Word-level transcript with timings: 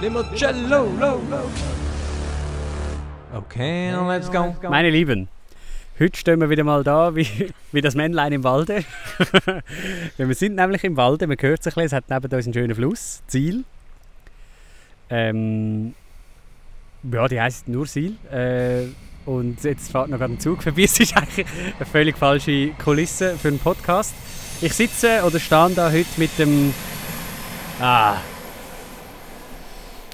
Limoncello, 0.00 0.86
low, 0.98 1.20
low. 1.28 1.50
Okay, 3.34 3.92
let's 4.08 4.30
go. 4.30 4.54
Meine 4.70 4.88
Lieben, 4.88 5.28
heute 5.98 6.18
stehen 6.18 6.40
wir 6.40 6.48
wieder 6.48 6.64
mal 6.64 6.82
da, 6.82 7.14
wie, 7.14 7.52
wie 7.70 7.80
das 7.82 7.94
Männlein 7.94 8.32
im 8.32 8.42
Walde. 8.42 8.82
wir 10.16 10.34
sind 10.34 10.54
nämlich 10.54 10.84
im 10.84 10.96
Walde, 10.96 11.26
man 11.26 11.36
hört 11.38 11.60
es 11.60 11.66
ein 11.66 11.70
bisschen, 11.74 11.82
es 11.82 11.92
hat 11.92 12.04
neben 12.08 12.34
uns 12.34 12.46
einen 12.46 12.54
schönen 12.54 12.74
Fluss, 12.74 13.22
Ziel. 13.26 13.64
Ähm, 15.10 15.94
ja, 17.02 17.28
die 17.28 17.38
heisst 17.38 17.68
nur 17.68 17.84
Ziel. 17.86 18.16
Äh, 18.32 18.86
und 19.26 19.62
jetzt 19.62 19.92
fährt 19.92 20.08
noch 20.08 20.18
gerade 20.18 20.32
ein 20.32 20.40
Zug 20.40 20.62
vorbei. 20.62 20.82
Es 20.84 20.98
ist 20.98 21.14
eigentlich 21.14 21.46
eine 21.76 21.86
völlig 21.86 22.16
falsche 22.16 22.70
Kulisse 22.82 23.36
für 23.36 23.48
einen 23.48 23.58
Podcast. 23.58 24.14
Ich 24.62 24.72
sitze 24.72 25.22
oder 25.26 25.38
stehe 25.38 25.70
da 25.74 25.92
heute 25.92 26.08
mit 26.16 26.38
dem... 26.38 26.72
Ah, 27.80 28.16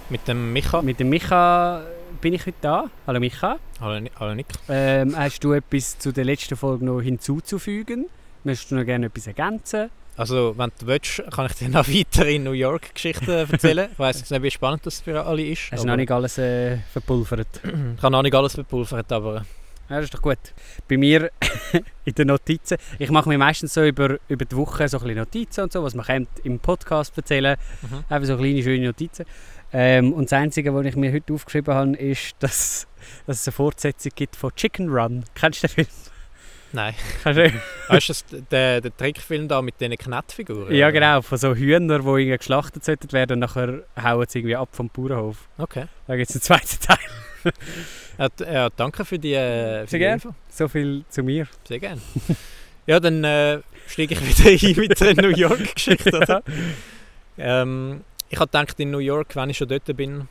Mit 0.09 0.28
dem 0.28 0.52
Micha. 0.52 0.83
mit 0.83 1.01
dem 1.01 1.09
Micha 1.09 1.83
bin 2.20 2.33
ich 2.34 2.46
heute 2.46 2.56
da. 2.60 2.84
Hallo 3.06 3.19
Micha. 3.19 3.59
Hallo, 3.80 4.06
hallo 4.20 4.34
Nick. 4.34 4.46
Ähm, 4.69 5.16
hast 5.16 5.42
du 5.42 5.52
etwas 5.52 5.98
zu 5.98 6.12
der 6.12 6.24
letzten 6.24 6.56
Folge 6.56 6.84
noch 6.84 7.01
hinzuzufügen? 7.01 8.06
Möchtest 8.45 8.70
du 8.70 8.77
noch 8.77 8.84
gerne 8.84 9.06
etwas 9.06 9.27
ergänzen? 9.27 9.91
Also, 10.16 10.55
wenn 10.56 10.70
du 10.79 10.87
willst, 10.87 11.23
kann 11.32 11.46
ich 11.46 11.55
dir 11.55 11.69
noch 11.69 11.88
weitere 11.88 12.38
New 12.38 12.52
York-Geschichten 12.52 13.30
erzählen. 13.30 13.88
Ich 13.92 13.98
jetzt 13.98 14.30
nicht, 14.30 14.42
wie 14.42 14.51
spannend 14.51 14.87
das 14.87 15.01
für 15.01 15.24
alle 15.24 15.45
ist. 15.45 15.73
Hast 15.73 15.82
du 15.82 15.88
noch 15.88 15.96
nicht 15.96 16.10
alles 16.10 16.38
äh, 16.38 16.79
verpulvert? 16.93 17.48
Ich 17.65 18.02
habe 18.02 18.12
noch 18.12 18.23
nicht 18.23 18.34
alles 18.34 18.54
verpulvert, 18.54 19.10
aber 19.12 19.45
Ja, 19.91 19.96
das 19.96 20.04
ist 20.07 20.15
doch 20.15 20.23
gut. 20.23 20.38
Bei 20.88 20.96
mir 20.96 21.30
in 22.04 22.15
den 22.15 22.29
Notizen, 22.29 22.79
ich 22.98 23.10
mache 23.10 23.29
mir 23.29 23.38
meistens 23.38 23.74
so 23.74 23.84
über, 23.84 24.16
über 24.29 24.45
die 24.45 24.57
Woche 24.57 24.88
so 24.88 24.98
ein 25.01 25.16
Notizen 25.16 25.65
und 25.65 25.73
so, 25.73 25.82
was 25.82 25.95
man 25.95 26.27
im 26.45 26.60
Podcast 26.60 27.16
erzählen. 27.16 27.57
Mhm. 27.82 28.04
Einfach 28.09 28.27
so 28.27 28.37
kleine, 28.37 28.62
schöne 28.62 28.87
Notizen. 28.87 29.27
Ähm, 29.78 30.14
und 30.14 30.24
das 30.24 30.32
Einzige, 30.32 30.74
was 30.74 30.87
ich 30.87 30.96
mir 30.96 31.12
heute 31.12 31.34
aufgeschrieben 31.34 31.74
habe, 31.74 31.96
ist, 31.96 32.34
dass, 32.40 32.87
dass 33.26 33.40
es 33.40 33.46
eine 33.46 33.52
Fortsetzung 33.52 34.10
gibt 34.14 34.34
von 34.34 34.54
Chicken 34.54 34.88
Run. 34.88 35.24
Kennst 35.34 35.62
du 35.64 35.66
den 35.66 35.74
Film? 35.74 35.87
nein. 36.73 36.95
Weißt 37.88 38.09
du, 38.09 38.12
das- 38.12 38.24
der, 38.51 38.80
der 38.80 38.96
Trickfilm 38.96 39.48
da 39.48 39.60
mit 39.60 39.78
diesen 39.78 39.96
Knettfiguren? 39.98 40.74
ja, 40.74 40.90
genau. 40.90 41.20
Von 41.20 41.36
so 41.36 41.54
Hühnern, 41.54 41.88
die 41.88 41.95
irgendwie 42.09 42.36
geschlachtet 42.38 42.84
sollten 42.84 43.12
werden 43.12 43.34
und 43.34 43.38
nachher 43.40 43.82
hauen 44.02 44.24
sie 44.28 44.38
irgendwie 44.38 44.56
ab 44.56 44.70
vom 44.73 44.88
Bauernhof. 44.88 45.36
Okay. 45.59 45.84
Da 46.06 46.16
gibt 46.16 46.30
es 46.30 46.36
einen 46.36 46.42
zweiten 46.42 46.80
Teil. 46.80 46.98
Ja, 48.18 48.29
ja, 48.51 48.68
danke 48.74 49.04
für 49.04 49.18
die, 49.18 49.34
äh, 49.34 49.82
für 49.82 49.90
Sehr 49.90 49.98
die. 49.98 50.04
Info. 50.26 50.34
So 50.48 50.68
viel 50.68 51.04
zu 51.10 51.23
mir. 51.23 51.46
Sehr 51.68 51.79
gerne. 51.79 52.01
ja, 52.86 52.98
dann 52.98 53.23
äh, 53.24 53.60
steige 53.86 54.14
ich 54.14 54.20
wieder 54.26 54.51
ein 54.73 54.88
mit 54.88 55.02
einer 55.02 55.23
New 55.29 55.36
York-Geschichte. 55.36 56.16
oder? 56.16 56.42
Ähm, 57.36 58.01
ich 58.29 58.38
habe 58.38 58.46
gedacht, 58.51 58.79
in 58.80 58.91
New 58.91 58.99
York, 58.99 59.37
wenn 59.37 59.51
ich 59.51 59.57
schon 59.59 59.69
dort 59.69 59.85
bin, 59.96 60.29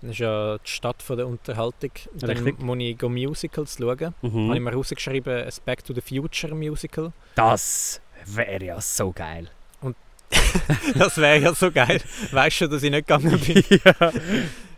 das 0.00 0.12
ist 0.12 0.18
ja 0.18 0.58
die 0.58 0.70
Stadt 0.70 1.02
von 1.02 1.16
der 1.16 1.26
Unterhaltung, 1.26 1.90
dann 2.14 2.30
Richtig. 2.30 2.60
muss 2.60 2.76
ich 2.78 2.96
go 2.98 3.08
Musicals 3.08 3.76
schauen. 3.78 4.14
Mhm. 4.22 4.46
Habe 4.48 4.54
ich 4.56 4.62
mir 4.62 4.72
rausgeschrieben, 4.72 5.44
ein 5.44 5.52
Back 5.64 5.84
to 5.84 5.92
the 5.92 6.00
Future 6.00 6.54
Musical. 6.54 7.12
Das 7.34 8.00
wäre 8.26 8.64
ja 8.64 8.80
so 8.80 9.12
geil. 9.12 9.48
Das 10.94 11.16
wäre 11.16 11.38
ja 11.38 11.54
so 11.54 11.70
geil. 11.70 12.00
Weißt 12.32 12.56
schon, 12.56 12.70
dass 12.70 12.82
ich 12.82 12.90
nicht 12.90 13.06
gegangen 13.06 13.38
bin. 13.40 13.64
ja. 13.84 14.12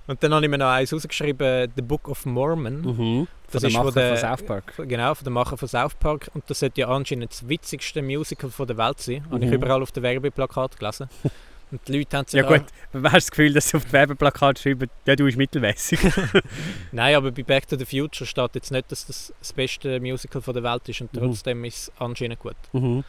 Und 0.07 0.23
dann 0.23 0.33
habe 0.35 0.45
ich 0.45 0.51
mir 0.51 0.59
noch 0.59 0.69
eins 0.71 0.93
rausgeschrieben, 0.93 1.73
The 1.77 1.83
Book 1.83 2.09
of 2.09 2.25
Mormon. 2.27 2.81
Mhm. 2.83 3.29
Das 3.51 3.63
Von 3.63 3.69
ist 3.69 3.75
der 3.77 3.83
von 3.83 3.85
Macher 3.87 3.93
der- 4.01 4.17
von 4.17 4.29
South 4.39 4.43
Park. 4.47 4.75
Genau, 4.89 5.15
von 5.15 5.25
der 5.25 5.33
Macher 5.33 5.57
von 5.57 5.69
South 5.69 5.95
Park. 5.97 6.31
Und 6.35 6.45
das 6.49 6.61
sollte 6.61 6.81
ja 6.81 6.89
anscheinend 6.89 7.31
das 7.33 7.49
witzigste 7.49 8.01
Musical 8.03 8.51
von 8.51 8.67
der 8.67 8.77
Welt 8.79 9.01
sein. 9.01 9.25
Habe 9.31 9.41
ich 9.45 9.47
Mhm. 9.51 9.55
überall 9.55 9.83
auf 9.83 9.93
den 9.93 10.03
Werbeplakaten 10.03 10.79
gelesen. 10.79 11.09
Und 11.71 11.87
die 11.87 11.99
Leute 11.99 12.17
haben 12.17 12.27
sich 12.27 12.41
Ja 12.41 12.47
gut, 12.47 12.65
du 12.93 13.03
hast 13.05 13.13
das 13.15 13.31
Gefühl, 13.31 13.53
dass 13.53 13.69
sie 13.69 13.77
auf 13.77 13.85
dem 13.85 13.93
Werbeplakat 13.93 14.59
schreiben, 14.59 14.91
ja 15.07 15.15
du 15.17 15.25
bist 15.25 15.37
mittelmäßig. 15.39 16.01
Nein, 16.93 17.15
aber 17.15 17.31
bei 17.31 17.43
Back 17.43 17.69
to 17.69 17.77
the 17.77 17.85
Future 17.85 18.27
steht 18.27 18.55
jetzt 18.55 18.71
nicht, 18.73 18.91
dass 18.91 19.07
das 19.07 19.33
das 19.39 19.53
beste 19.53 20.01
Musical 20.01 20.43
von 20.43 20.55
der 20.55 20.63
Welt 20.63 20.89
ist. 20.89 21.01
Und 21.01 21.13
Mhm. 21.15 21.19
trotzdem 21.19 21.65
ist 21.65 21.77
es 21.77 21.93
anscheinend 21.99 22.39
gut. 22.41 22.57
mhm. 22.73 23.05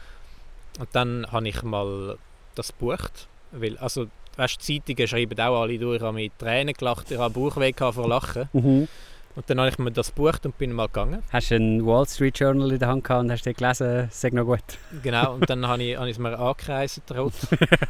Und 0.78 0.88
dann 0.92 1.26
habe 1.30 1.48
ich 1.48 1.62
mal 1.62 2.16
das 2.54 2.68
gebucht. 2.68 3.26
Weil, 3.50 3.76
also, 3.78 4.06
weißt, 4.36 4.66
die 4.66 4.82
Zeitungen 4.82 5.06
schreiben 5.08 5.38
auch 5.40 5.60
alle 5.62 5.78
durch, 5.78 5.96
ich 5.96 6.02
habe 6.02 6.14
mit 6.14 6.38
Tränen 6.38 6.72
gelacht, 6.72 7.10
ich 7.10 7.18
habe 7.18 7.34
Bauchweh 7.34 7.72
vor 7.74 8.08
Lachen. 8.08 8.48
Mhm. 8.54 8.88
Und 9.34 9.48
dann 9.48 9.58
habe 9.60 9.70
ich 9.70 9.78
mir 9.78 9.90
das 9.90 10.08
gebucht 10.08 10.44
und 10.44 10.58
bin 10.58 10.72
mal 10.72 10.88
gegangen. 10.88 11.22
Hast 11.32 11.50
du 11.50 11.56
ein 11.56 11.86
Wall 11.86 12.06
Street 12.06 12.38
Journal 12.38 12.70
in 12.70 12.78
der 12.78 12.88
Hand 12.88 13.04
gehabt 13.04 13.24
und 13.24 13.32
hast 13.32 13.46
den 13.46 13.54
gelesen, 13.54 14.08
sag 14.10 14.34
noch 14.34 14.44
gut. 14.44 14.60
Genau, 15.02 15.34
und 15.34 15.48
dann 15.48 15.66
habe 15.68 15.82
ich, 15.82 15.96
habe 15.96 16.08
ich 16.10 16.16
es 16.16 16.18
mir 16.18 16.38
angekreist, 16.38 17.00
rot. 17.16 17.32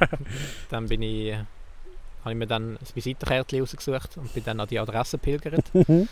dann 0.70 0.86
bin 0.86 1.02
ich, 1.02 1.34
habe 1.34 2.31
ich 2.31 2.36
mir 2.36 2.47
dann 2.47 2.75
ein 2.75 2.78
Visitenkärtchen 2.94 3.60
rausgesucht 3.60 4.16
und 4.19 4.32
bin 4.32 4.44
dann 4.44 4.60
an 4.60 4.69
die 4.69 4.78
Adresse 4.78 5.19
pilgert. 5.19 5.64
Mhm. 5.75 6.08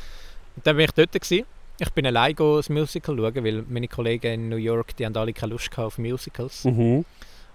Und 0.57 0.67
dann 0.67 0.77
bin 0.77 0.85
ich 0.87 0.91
dort. 0.91 1.13
Gewesen. 1.13 1.47
Ich 1.79 1.91
bin 1.91 2.05
allein 2.07 2.35
das 2.35 2.69
Musical 2.69 3.17
schauen, 3.17 3.45
weil 3.45 3.65
meine 3.69 3.87
Kollegen 3.87 4.33
in 4.33 4.49
New 4.49 4.57
York, 4.57 4.97
die 4.97 5.07
haben 5.07 5.17
alle 5.17 5.33
keine 5.33 5.53
Lust 5.53 5.79
auf 5.79 5.97
Musicals. 5.97 6.65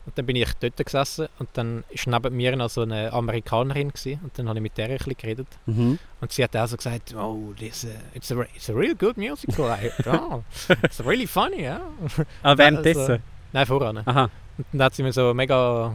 Und 0.05 0.17
dann 0.17 0.25
bin 0.25 0.35
ich 0.35 0.53
dort 0.59 0.77
gesessen 0.77 1.27
und 1.39 1.49
dann 1.53 1.83
ist 1.89 2.05
neben 2.05 2.35
mir 2.35 2.55
noch 2.55 2.69
so 2.69 2.81
eine 2.81 3.11
Amerikanerin 3.11 3.89
gewesen, 3.89 4.19
und 4.23 4.37
dann 4.37 4.47
habe 4.47 4.59
ich 4.59 4.63
mit 4.63 4.77
der 4.77 4.85
ein 4.85 4.97
bisschen 4.97 5.17
geredet. 5.17 5.47
Mhm. 5.65 5.97
Und 6.21 6.31
sie 6.31 6.43
hat 6.43 6.55
auch 6.55 6.67
so 6.67 6.77
gesagt, 6.77 7.15
oh, 7.15 7.53
this, 7.57 7.85
uh, 7.85 7.87
it's, 8.13 8.31
a, 8.31 8.41
it's 8.55 8.69
a 8.69 8.73
real 8.73 8.93
good 8.95 9.17
musical. 9.17 9.65
I, 9.69 9.89
oh, 10.09 10.43
it's 10.83 11.03
really 11.03 11.25
funny, 11.27 11.63
ja. 11.63 11.81
Ah, 12.43 12.55
währenddessen? 12.57 12.99
Also, 13.01 13.17
nein, 13.53 13.65
voran. 13.65 13.97
Aha. 14.05 14.29
Und 14.57 14.65
dann 14.73 14.83
hat 14.83 14.93
sie 14.95 15.03
mir 15.03 15.11
so 15.11 15.33
mega 15.33 15.93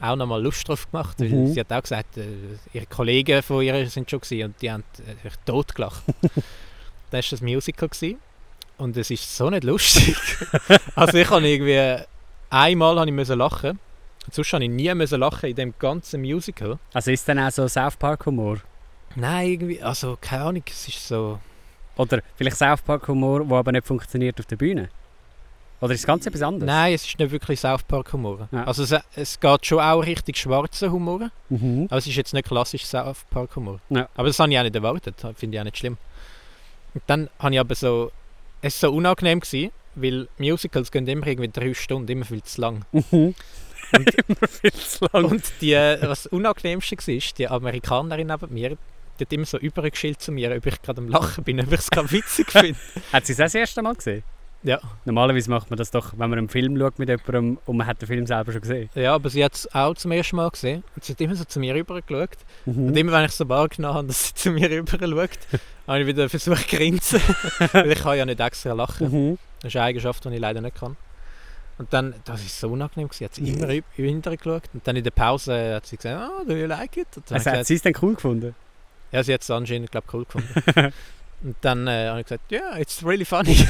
auch 0.00 0.16
nochmal 0.16 0.40
Lust 0.40 0.68
drauf 0.68 0.88
gemacht, 0.90 1.18
weil 1.18 1.28
Mhm. 1.30 1.52
sie 1.52 1.58
hat 1.60 1.72
auch 1.72 1.82
gesagt, 1.82 2.16
äh, 2.16 2.26
ihre 2.72 2.86
Kollegen 2.86 3.42
von 3.42 3.62
ihr 3.62 3.88
sind 3.90 4.08
schon 4.08 4.20
gewesen 4.20 4.44
und 4.44 4.62
die 4.62 4.70
haben 4.70 4.84
äh, 4.98 5.28
sich 5.28 5.36
tot 5.44 5.74
gelacht. 5.74 6.04
dann 7.10 7.22
war 7.22 7.30
das 7.30 7.40
Musical 7.40 7.88
gewesen, 7.88 8.18
und 8.76 8.96
es 8.96 9.10
ist 9.10 9.36
so 9.36 9.50
nicht 9.50 9.64
lustig. 9.64 10.16
also 10.94 11.18
ich 11.18 11.28
habe 11.28 11.48
irgendwie 11.48 12.04
einmal 12.50 12.98
habe 12.98 13.10
ich 13.10 13.28
lachen. 13.28 13.78
Sonst 14.30 14.52
habe 14.52 14.64
ich 14.64 14.70
nie 14.70 14.92
müssen 14.94 15.20
lachen 15.20 15.48
in 15.48 15.56
dem 15.56 15.74
ganzen 15.78 16.20
Musical. 16.20 16.78
Also 16.92 17.10
ist 17.10 17.28
dann 17.28 17.38
auch 17.38 17.50
so 17.50 17.66
South 17.66 17.96
Park 17.96 18.26
Humor? 18.26 18.58
Nein, 19.16 19.48
irgendwie, 19.48 19.82
also 19.82 20.18
keine 20.20 20.44
Ahnung, 20.44 20.64
es 20.68 20.88
ist 20.88 21.08
so... 21.08 21.38
Oder 21.96 22.20
vielleicht 22.36 22.56
South 22.56 22.82
Park 22.82 23.08
Humor, 23.08 23.44
der 23.44 23.56
aber 23.56 23.72
nicht 23.72 23.86
funktioniert 23.86 24.38
auf 24.38 24.46
der 24.46 24.56
Bühne? 24.56 24.88
Oder 25.80 25.94
ist 25.94 26.00
es 26.00 26.06
ganz 26.06 26.26
etwas 26.26 26.42
anderes? 26.42 26.66
Nein, 26.66 26.94
es 26.94 27.06
ist 27.06 27.18
nicht 27.18 27.30
wirklich 27.30 27.58
South 27.60 27.84
Park 27.84 28.12
Humor. 28.12 28.48
Ja. 28.52 28.64
Also 28.64 28.82
es, 28.82 28.94
es 29.14 29.40
geht 29.40 29.66
schon 29.66 29.80
auch 29.80 30.00
richtig 30.00 30.36
schwarzer 30.36 30.90
Humor. 30.90 31.30
Mhm. 31.48 31.86
Aber 31.88 31.98
es 31.98 32.06
ist 32.06 32.16
jetzt 32.16 32.34
nicht 32.34 32.46
klassisch 32.46 32.84
South 32.84 33.24
Park 33.30 33.56
Humor. 33.56 33.80
Ja. 33.88 34.08
Aber 34.14 34.28
das 34.28 34.38
habe 34.38 34.52
ich 34.52 34.58
auch 34.58 34.62
nicht 34.62 34.74
erwartet. 34.74 35.16
Das 35.20 35.36
Finde 35.36 35.56
ich 35.56 35.60
auch 35.60 35.64
nicht 35.64 35.78
schlimm. 35.78 35.96
Und 36.94 37.02
dann 37.06 37.30
habe 37.38 37.54
ich 37.54 37.60
aber 37.60 37.74
so... 37.74 38.12
Es 38.60 38.82
war 38.82 38.90
so 38.90 38.96
unangenehm, 38.96 39.40
gewesen, 39.40 39.70
weil 40.02 40.28
Musicals 40.38 40.90
gehen 40.90 41.06
immer 41.06 41.26
irgendwie 41.26 41.48
drei 41.48 41.74
Stunden, 41.74 42.10
immer 42.10 42.24
viel 42.24 42.42
zu 42.42 42.60
lang. 42.60 42.84
Mhm. 42.92 43.34
Immer 43.90 44.48
viel 44.48 44.72
zu 44.72 45.06
lang. 45.10 45.24
Und 45.24 45.50
die, 45.62 45.72
was 45.72 46.26
Unangenehmste 46.26 46.96
war, 46.96 47.22
die 47.38 47.48
Amerikanerin 47.48 48.26
neben 48.26 48.52
mir, 48.52 48.76
die 49.18 49.24
hat 49.24 49.32
immer 49.32 49.46
so 49.46 49.58
übergeschilt 49.58 50.20
zu 50.20 50.30
mir, 50.30 50.54
ob 50.54 50.66
ich 50.66 50.82
gerade 50.82 51.00
am 51.00 51.08
Lachen 51.08 51.42
bin, 51.44 51.60
ob 51.60 51.72
ich 51.72 51.80
es 51.80 51.90
gerade 51.90 52.10
witzig 52.10 52.50
finde. 52.50 52.78
Hat 53.12 53.24
sie 53.24 53.32
es 53.32 53.40
auch 53.40 53.44
das 53.44 53.54
erste 53.54 53.80
Mal 53.80 53.94
gesehen? 53.94 54.22
Ja. 54.62 54.80
Normalerweise 55.04 55.50
macht 55.50 55.70
man 55.70 55.76
das 55.76 55.90
doch, 55.90 56.12
wenn 56.16 56.30
man 56.30 56.38
einen 56.38 56.48
Film 56.48 56.76
schaut 56.78 56.98
mit 56.98 57.08
jemandem 57.08 57.58
und 57.64 57.76
man 57.76 57.86
hat 57.86 58.02
den 58.02 58.08
Film 58.08 58.26
selber 58.26 58.52
schon 58.52 58.60
gesehen. 58.60 58.90
Ja, 58.94 59.14
aber 59.14 59.30
sie 59.30 59.44
hat 59.44 59.54
es 59.54 59.72
auch 59.72 59.94
zum 59.94 60.10
ersten 60.10 60.36
Mal 60.36 60.50
gesehen. 60.50 60.82
Und 60.96 61.04
sie 61.04 61.12
hat 61.12 61.20
immer 61.20 61.36
so 61.36 61.44
zu 61.44 61.60
mir 61.60 61.74
rüber 61.74 62.00
geschaut. 62.02 62.38
Mhm. 62.66 62.88
Und 62.88 62.96
immer 62.96 63.12
wenn 63.12 63.24
ich 63.24 63.32
so 63.32 63.48
wahrgenommen 63.48 63.94
habe, 63.94 64.08
dass 64.08 64.28
sie 64.28 64.34
zu 64.34 64.50
mir 64.50 64.68
rüber 64.68 64.98
schaut, 64.98 65.60
habe 65.86 66.00
ich 66.00 66.06
wieder 66.06 66.28
versucht 66.28 66.68
zu 66.68 66.76
grinsen. 66.76 67.20
Weil 67.72 67.92
ich 67.92 68.00
kann 68.00 68.18
ja 68.18 68.26
nicht 68.26 68.40
extra 68.40 68.72
lachen. 68.72 69.10
Mhm. 69.10 69.38
Das 69.60 69.68
ist 69.70 69.76
eine 69.76 69.86
Eigenschaft, 69.86 70.24
die 70.24 70.28
ich 70.30 70.40
leider 70.40 70.60
nicht 70.60 70.76
kann. 70.76 70.96
Und 71.78 71.92
dann, 71.92 72.14
das 72.24 72.40
ist 72.44 72.58
so 72.58 72.68
unangenehm, 72.70 73.08
gewesen, 73.08 73.24
hat 73.24 73.34
sie 73.34 73.48
immer 73.48 73.68
im 73.70 73.82
Hinterher 73.96 74.36
geschaut. 74.36 74.64
Und 74.74 74.86
dann 74.86 74.96
in 74.96 75.04
der 75.04 75.12
Pause 75.12 75.74
hat 75.76 75.86
sie 75.86 75.96
gesagt, 75.96 76.30
oh, 76.30 76.44
do 76.44 76.56
you 76.56 76.66
like 76.66 76.96
it? 76.96 77.06
Und 77.16 77.32
Also 77.32 77.50
ich 77.50 77.56
hat 77.56 77.66
sie 77.66 77.74
es 77.74 77.82
dann 77.82 77.92
cool 78.02 78.14
gefunden? 78.14 78.40
gesagt, 78.40 78.56
ja, 79.12 79.22
sie 79.22 79.34
hat 79.34 79.42
es 79.42 79.50
anscheinend, 79.50 79.90
glaube 79.90 80.06
cool 80.12 80.24
gefunden. 80.24 80.92
Und 81.40 81.54
dann 81.60 81.86
äh, 81.86 82.08
habe 82.08 82.18
ich 82.20 82.26
gesagt, 82.26 82.50
ja, 82.50 82.58
yeah, 82.58 82.80
it's 82.80 83.04
really 83.04 83.24
funny. 83.24 83.52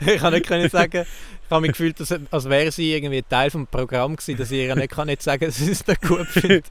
ich 0.00 0.16
kann 0.16 0.32
nicht 0.32 0.46
können 0.46 0.70
sagen, 0.70 1.04
ich 1.04 1.50
habe 1.50 1.60
mich 1.60 1.72
gefühlt, 1.72 2.00
als, 2.00 2.14
als 2.30 2.48
wäre 2.48 2.72
sie 2.72 2.94
irgendwie 2.94 3.22
Teil 3.22 3.50
vom 3.50 3.66
Programm 3.66 4.16
gewesen, 4.16 4.38
dass 4.38 4.50
ich 4.50 4.60
ihr 4.60 4.74
nicht, 4.74 4.90
kann 4.90 5.08
nicht 5.08 5.22
sagen 5.22 5.44
dass 5.44 5.56
sie 5.56 5.70
es 5.70 5.86
nicht 5.86 6.00
gut 6.00 6.26
findet. 6.26 6.64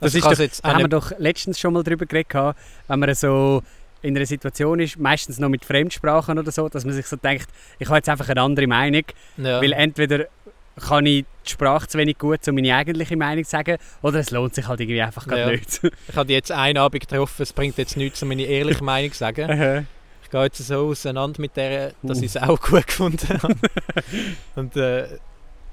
Das 0.00 0.14
Also 0.14 0.18
ich 0.18 0.24
ist 0.24 0.30
doch, 0.32 0.38
jetzt 0.38 0.62
da 0.62 0.68
haben 0.68 0.80
wir 0.80 0.88
doch 0.88 1.12
letztens 1.18 1.58
schon 1.58 1.72
mal 1.72 1.82
drüber 1.82 2.04
geredet, 2.04 2.54
wenn 2.88 3.00
man 3.00 3.14
so 3.14 3.62
in 4.06 4.16
einer 4.16 4.26
Situation 4.26 4.80
ist, 4.80 4.98
meistens 4.98 5.38
noch 5.38 5.48
mit 5.48 5.64
Fremdsprachen 5.64 6.38
oder 6.38 6.50
so, 6.52 6.68
dass 6.68 6.84
man 6.84 6.94
sich 6.94 7.06
so 7.06 7.16
denkt, 7.16 7.48
ich 7.78 7.86
habe 7.88 7.96
jetzt 7.98 8.08
einfach 8.08 8.28
eine 8.28 8.40
andere 8.40 8.66
Meinung, 8.66 9.02
ja. 9.36 9.60
weil 9.60 9.72
entweder 9.72 10.26
kann 10.88 11.06
ich 11.06 11.24
die 11.46 11.50
Sprache 11.50 11.88
zu 11.88 11.96
wenig 11.98 12.18
gut, 12.18 12.46
um 12.48 12.54
meine 12.54 12.74
eigentliche 12.74 13.16
Meinung 13.16 13.44
zu 13.44 13.50
sagen, 13.50 13.78
oder 14.02 14.18
es 14.20 14.30
lohnt 14.30 14.54
sich 14.54 14.68
halt 14.68 14.80
irgendwie 14.80 15.00
einfach 15.00 15.26
gerade 15.26 15.40
Ja. 15.42 15.50
nicht. 15.50 15.80
Ich 16.08 16.16
habe 16.16 16.26
die 16.26 16.34
jetzt 16.34 16.52
einen 16.52 16.78
Abend 16.78 17.00
getroffen, 17.00 17.42
es 17.42 17.52
bringt 17.52 17.78
jetzt 17.78 17.96
nichts, 17.96 18.22
um 18.22 18.28
meine 18.28 18.42
ehrliche 18.44 18.84
Meinung 18.84 19.10
zu 19.12 19.18
sagen. 19.18 19.50
Aha. 19.50 19.84
Ich 20.22 20.30
gehe 20.30 20.42
jetzt 20.42 20.58
so 20.58 20.88
auseinander 20.88 21.40
mit 21.40 21.56
der, 21.56 21.92
dass 22.02 22.18
Uh. 22.18 22.24
ich 22.24 22.34
es 22.34 22.36
auch 22.36 22.60
gut 22.60 22.86
gefunden 22.86 23.26
habe. 23.42 23.54
Und, 24.56 24.76
äh, 24.76 25.06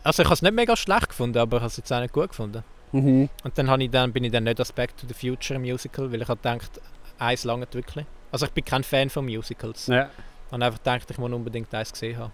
also 0.04 0.22
ich 0.22 0.28
habe 0.28 0.36
es 0.36 0.42
nicht 0.42 0.54
mega 0.54 0.76
schlecht 0.78 1.10
gefunden, 1.10 1.38
aber 1.38 1.58
ich 1.58 1.62
habe 1.64 1.70
es 1.72 1.78
jetzt 1.78 1.92
auch 1.92 2.02
nicht 2.02 2.14
gut 2.14 2.30
gefunden. 2.30 2.64
Mhm. 2.92 3.30
Und 3.44 3.58
dann, 3.58 3.82
ich 3.82 3.90
dann 3.90 4.14
bin 4.14 4.24
ich 4.24 4.32
dann 4.32 4.44
nicht 4.44 4.60
das 4.60 4.72
Back 4.72 4.96
to 4.96 5.08
the 5.08 5.14
Future 5.14 5.60
Musical, 5.60 6.12
weil 6.12 6.22
ich 6.22 6.28
habe 6.28 6.38
gedacht, 6.42 6.80
eins 7.18 7.44
lange 7.44 7.66
wirklich. 7.72 8.06
Also 8.34 8.48
ich 8.48 8.52
bin 8.52 8.66
kein 8.66 8.84
Fan 8.84 9.12
von 9.12 9.26
Musicals. 9.26 9.86
Ja. 9.88 10.10
Und 10.50 10.64
einfach 10.64 10.80
gedacht, 10.80 11.10
ich 11.12 11.18
muss 11.20 11.32
unbedingt 11.32 11.72
eins 11.74 11.92
gesehen 11.94 12.18
haben. 12.18 12.32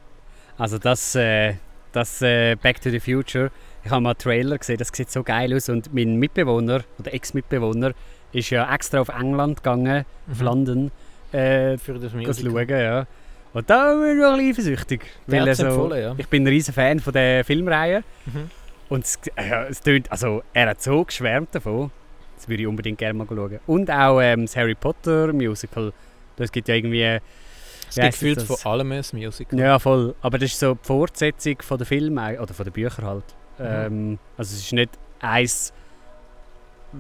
Also 0.58 0.78
das, 0.78 1.14
äh, 1.16 1.56
das 1.92 2.22
äh, 2.22 2.56
Back 2.56 2.80
to 2.82 2.90
the 2.90 3.02
Future, 3.02 3.52
ich 3.84 3.92
habe 3.92 4.02
mal 4.02 4.12
einen 4.12 4.18
Trailer 4.18 4.58
gesehen, 4.58 4.78
das 4.78 4.90
sieht 4.94 5.12
so 5.12 5.24
geil 5.24 5.54
aus 5.54 5.68
und 5.68 5.94
mein 5.94 6.16
Mitbewohner 6.16 6.84
oder 7.00 7.14
Ex-Mitbewohner 7.14 7.92
ist 8.32 8.50
ja 8.50 8.74
extra 8.74 9.02
auf 9.02 9.10
England 9.10 9.58
gegangen, 9.58 10.06
auf 10.32 10.40
Mhm. 10.40 10.46
London, 10.46 10.92
äh, 11.34 11.78
Für 11.78 11.94
das 12.00 12.14
das 12.14 12.42
schauen, 12.42 12.70
ja. 12.70 13.06
Und 13.54 13.70
da 13.70 13.94
bin 13.96 14.12
ich 14.12 14.22
noch 14.22 14.34
ein 14.34 14.38
bisschen 14.38 14.74
eifersüchtig. 14.74 15.02
Weil 15.28 15.48
er 15.50 15.56
so, 15.56 15.94
ja. 15.94 16.16
ich 16.18 16.28
bin 16.30 16.44
ein 16.44 16.48
riesen 16.48 16.74
Fan 16.74 17.00
von 17.02 17.12
der 17.12 17.44
Filmreihe 17.44 18.04
Mhm. 18.26 18.50
und 18.88 19.04
es, 19.04 19.20
ja, 19.38 19.64
es 19.66 19.82
tönt, 19.82 20.10
also 20.12 20.44
er 20.54 20.70
hat 20.70 20.82
so 20.82 21.04
geschwärmt 21.04 21.54
davon, 21.56 21.92
das 22.40 22.50
würde 22.50 22.64
ich 22.64 22.68
unbedingt 22.68 22.98
gerne 22.98 23.14
mal 23.14 23.28
schauen. 23.28 23.60
Und 23.68 23.92
auch 23.92 24.20
ähm, 24.22 24.46
das 24.46 24.56
Harry 24.56 24.76
Potter 24.76 25.32
Musical, 25.34 25.94
das 26.38 26.52
gibt 26.52 26.68
ja 26.68 26.76
irgendwie 26.76 27.04
Es 27.04 27.98
Wie 27.98 28.02
gibt 28.02 28.14
gefühlt 28.14 28.42
von 28.42 28.58
allem 28.72 28.92
ein 28.92 29.04
Musical. 29.14 29.60
Ja, 29.60 29.78
voll. 29.80 30.16
Aber 30.22 30.38
das 30.38 30.52
ist 30.52 30.60
so 30.60 30.76
die 30.76 30.80
Fortsetzung 30.86 31.56
von 31.62 31.78
der 31.78 31.88
Filme 31.88 32.40
oder 32.42 32.54
von 32.54 32.64
den 32.66 32.74
Büchern 32.74 33.06
halt. 33.06 33.24
Mhm. 33.58 33.66
Ähm, 33.66 34.20
also 34.38 34.54
es 34.56 34.60
ist 34.62 34.74
nicht 34.74 34.92
eins, 35.20 35.74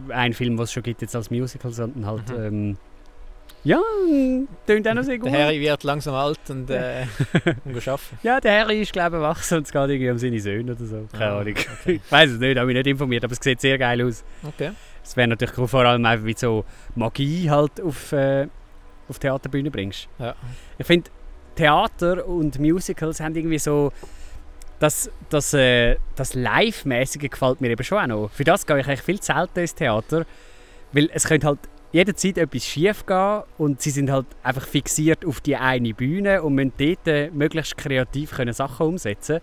ein 0.09 0.33
Film, 0.33 0.57
was 0.57 0.69
es 0.69 0.73
schon 0.73 0.83
gibt 0.83 1.01
jetzt 1.01 1.15
als 1.15 1.31
Musical, 1.31 1.71
sondern 1.71 2.05
halt 2.05 2.29
Mhm. 2.29 2.43
ähm, 2.43 2.77
ja, 3.63 3.81
tönt 4.65 4.87
auch 4.87 4.93
noch 4.93 5.03
sehr 5.03 5.17
gut. 5.17 5.31
Der 5.33 5.45
Harry 5.45 5.59
wird 5.59 5.83
langsam 5.83 6.13
alt 6.15 6.39
und, 6.49 6.69
äh, 6.69 7.05
arbeiten. 7.65 7.99
Ja, 8.23 8.39
der 8.39 8.59
Harry 8.61 8.81
ist 8.81 8.93
glaube 8.93 9.17
ich 9.17 9.21
erwachsen 9.21 9.57
und 9.57 9.65
es 9.67 9.71
geht 9.73 9.81
irgendwie 9.89 10.09
um 10.11 10.17
seine 10.17 10.39
Söhne 10.39 10.71
oder 10.73 10.85
so. 10.85 11.07
Keine 11.11 11.25
Ah, 11.25 11.39
Ahnung. 11.39 11.53
okay. 11.57 11.67
Ich 12.05 12.11
weiß 12.11 12.31
es 12.31 12.39
nicht, 12.39 12.57
habe 12.57 12.67
mich 12.67 12.75
nicht 12.75 12.87
informiert, 12.87 13.23
aber 13.25 13.33
es 13.33 13.39
sieht 13.41 13.59
sehr 13.59 13.77
geil 13.77 14.01
aus. 14.05 14.23
Okay. 14.47 14.71
Es 15.03 15.15
wäre 15.17 15.27
natürlich 15.27 15.57
cool, 15.57 15.67
vor 15.67 15.85
allem 15.85 16.05
einfach 16.05 16.25
wie 16.25 16.35
so 16.37 16.65
Magie 16.95 17.49
halt 17.49 17.81
auf, 17.81 18.11
äh, 18.11 18.47
auf 19.07 19.17
die 19.19 19.27
Theaterbühne 19.27 19.71
bringst. 19.71 20.07
Ja. 20.19 20.35
Ich 20.77 20.85
finde, 20.85 21.09
Theater 21.55 22.25
und 22.27 22.59
Musicals 22.59 23.19
haben 23.19 23.35
irgendwie 23.35 23.59
so. 23.59 23.91
Das, 24.79 25.11
das, 25.29 25.53
äh, 25.53 25.97
das 26.15 26.35
Live-mäßige 26.35 27.29
gefällt 27.29 27.59
mir 27.59 27.69
eben 27.69 27.83
schon 27.83 27.97
auch 27.97 28.07
noch. 28.07 28.31
Für 28.31 28.45
das 28.45 28.65
gehe 28.65 28.79
ich 28.79 28.87
eigentlich 28.87 29.01
viel 29.01 29.19
zu 29.19 29.33
selten 29.33 29.59
ins 29.59 29.75
Theater. 29.75 30.25
Weil 30.93 31.09
es 31.13 31.25
könnte 31.25 31.47
halt 31.47 31.59
jederzeit 31.91 32.37
etwas 32.37 32.65
schief 32.65 33.05
gehen 33.05 33.43
und 33.57 33.81
sie 33.81 33.89
sind 33.89 34.09
halt 34.09 34.27
einfach 34.41 34.65
fixiert 34.65 35.25
auf 35.25 35.41
die 35.41 35.57
eine 35.57 35.93
Bühne 35.93 36.43
und 36.43 36.55
müssen 36.55 36.73
dort 36.77 37.07
äh, 37.07 37.29
möglichst 37.31 37.77
kreativ 37.77 38.31
können 38.31 38.53
Sachen 38.53 38.87
umsetzen 38.87 39.39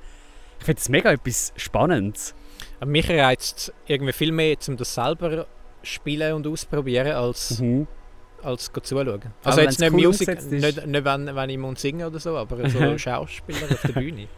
Ich 0.58 0.64
finde 0.64 0.78
das 0.78 0.88
mega 0.88 1.12
etwas 1.12 1.52
Spannendes. 1.56 2.34
Aber 2.80 2.90
mich 2.90 3.08
reizt 3.10 3.58
es 3.58 3.72
irgendwie 3.86 4.12
viel 4.12 4.32
mehr, 4.32 4.56
um 4.68 4.76
das 4.76 4.94
selber 4.94 5.46
spielen 5.82 6.32
und 6.34 6.46
ausprobieren, 6.46 7.12
als, 7.12 7.60
Mhm. 7.60 7.86
als 8.42 8.70
zuschauen. 8.72 9.08
Aber 9.08 9.22
Also 9.44 9.60
jetzt 9.60 9.80
wenn's 9.80 9.92
nicht 9.92 9.92
cool 10.04 10.06
Musik, 10.08 10.50
nicht, 10.50 10.86
nicht 10.86 11.04
wenn, 11.04 11.34
wenn 11.36 11.50
ich 11.50 11.58
muss 11.58 11.80
singen 11.80 12.06
oder 12.06 12.18
so, 12.18 12.36
aber 12.36 12.68
so 12.68 12.98
Schauspieler 12.98 13.70
auf 13.70 13.82
der 13.82 13.92
Bühne. 14.00 14.28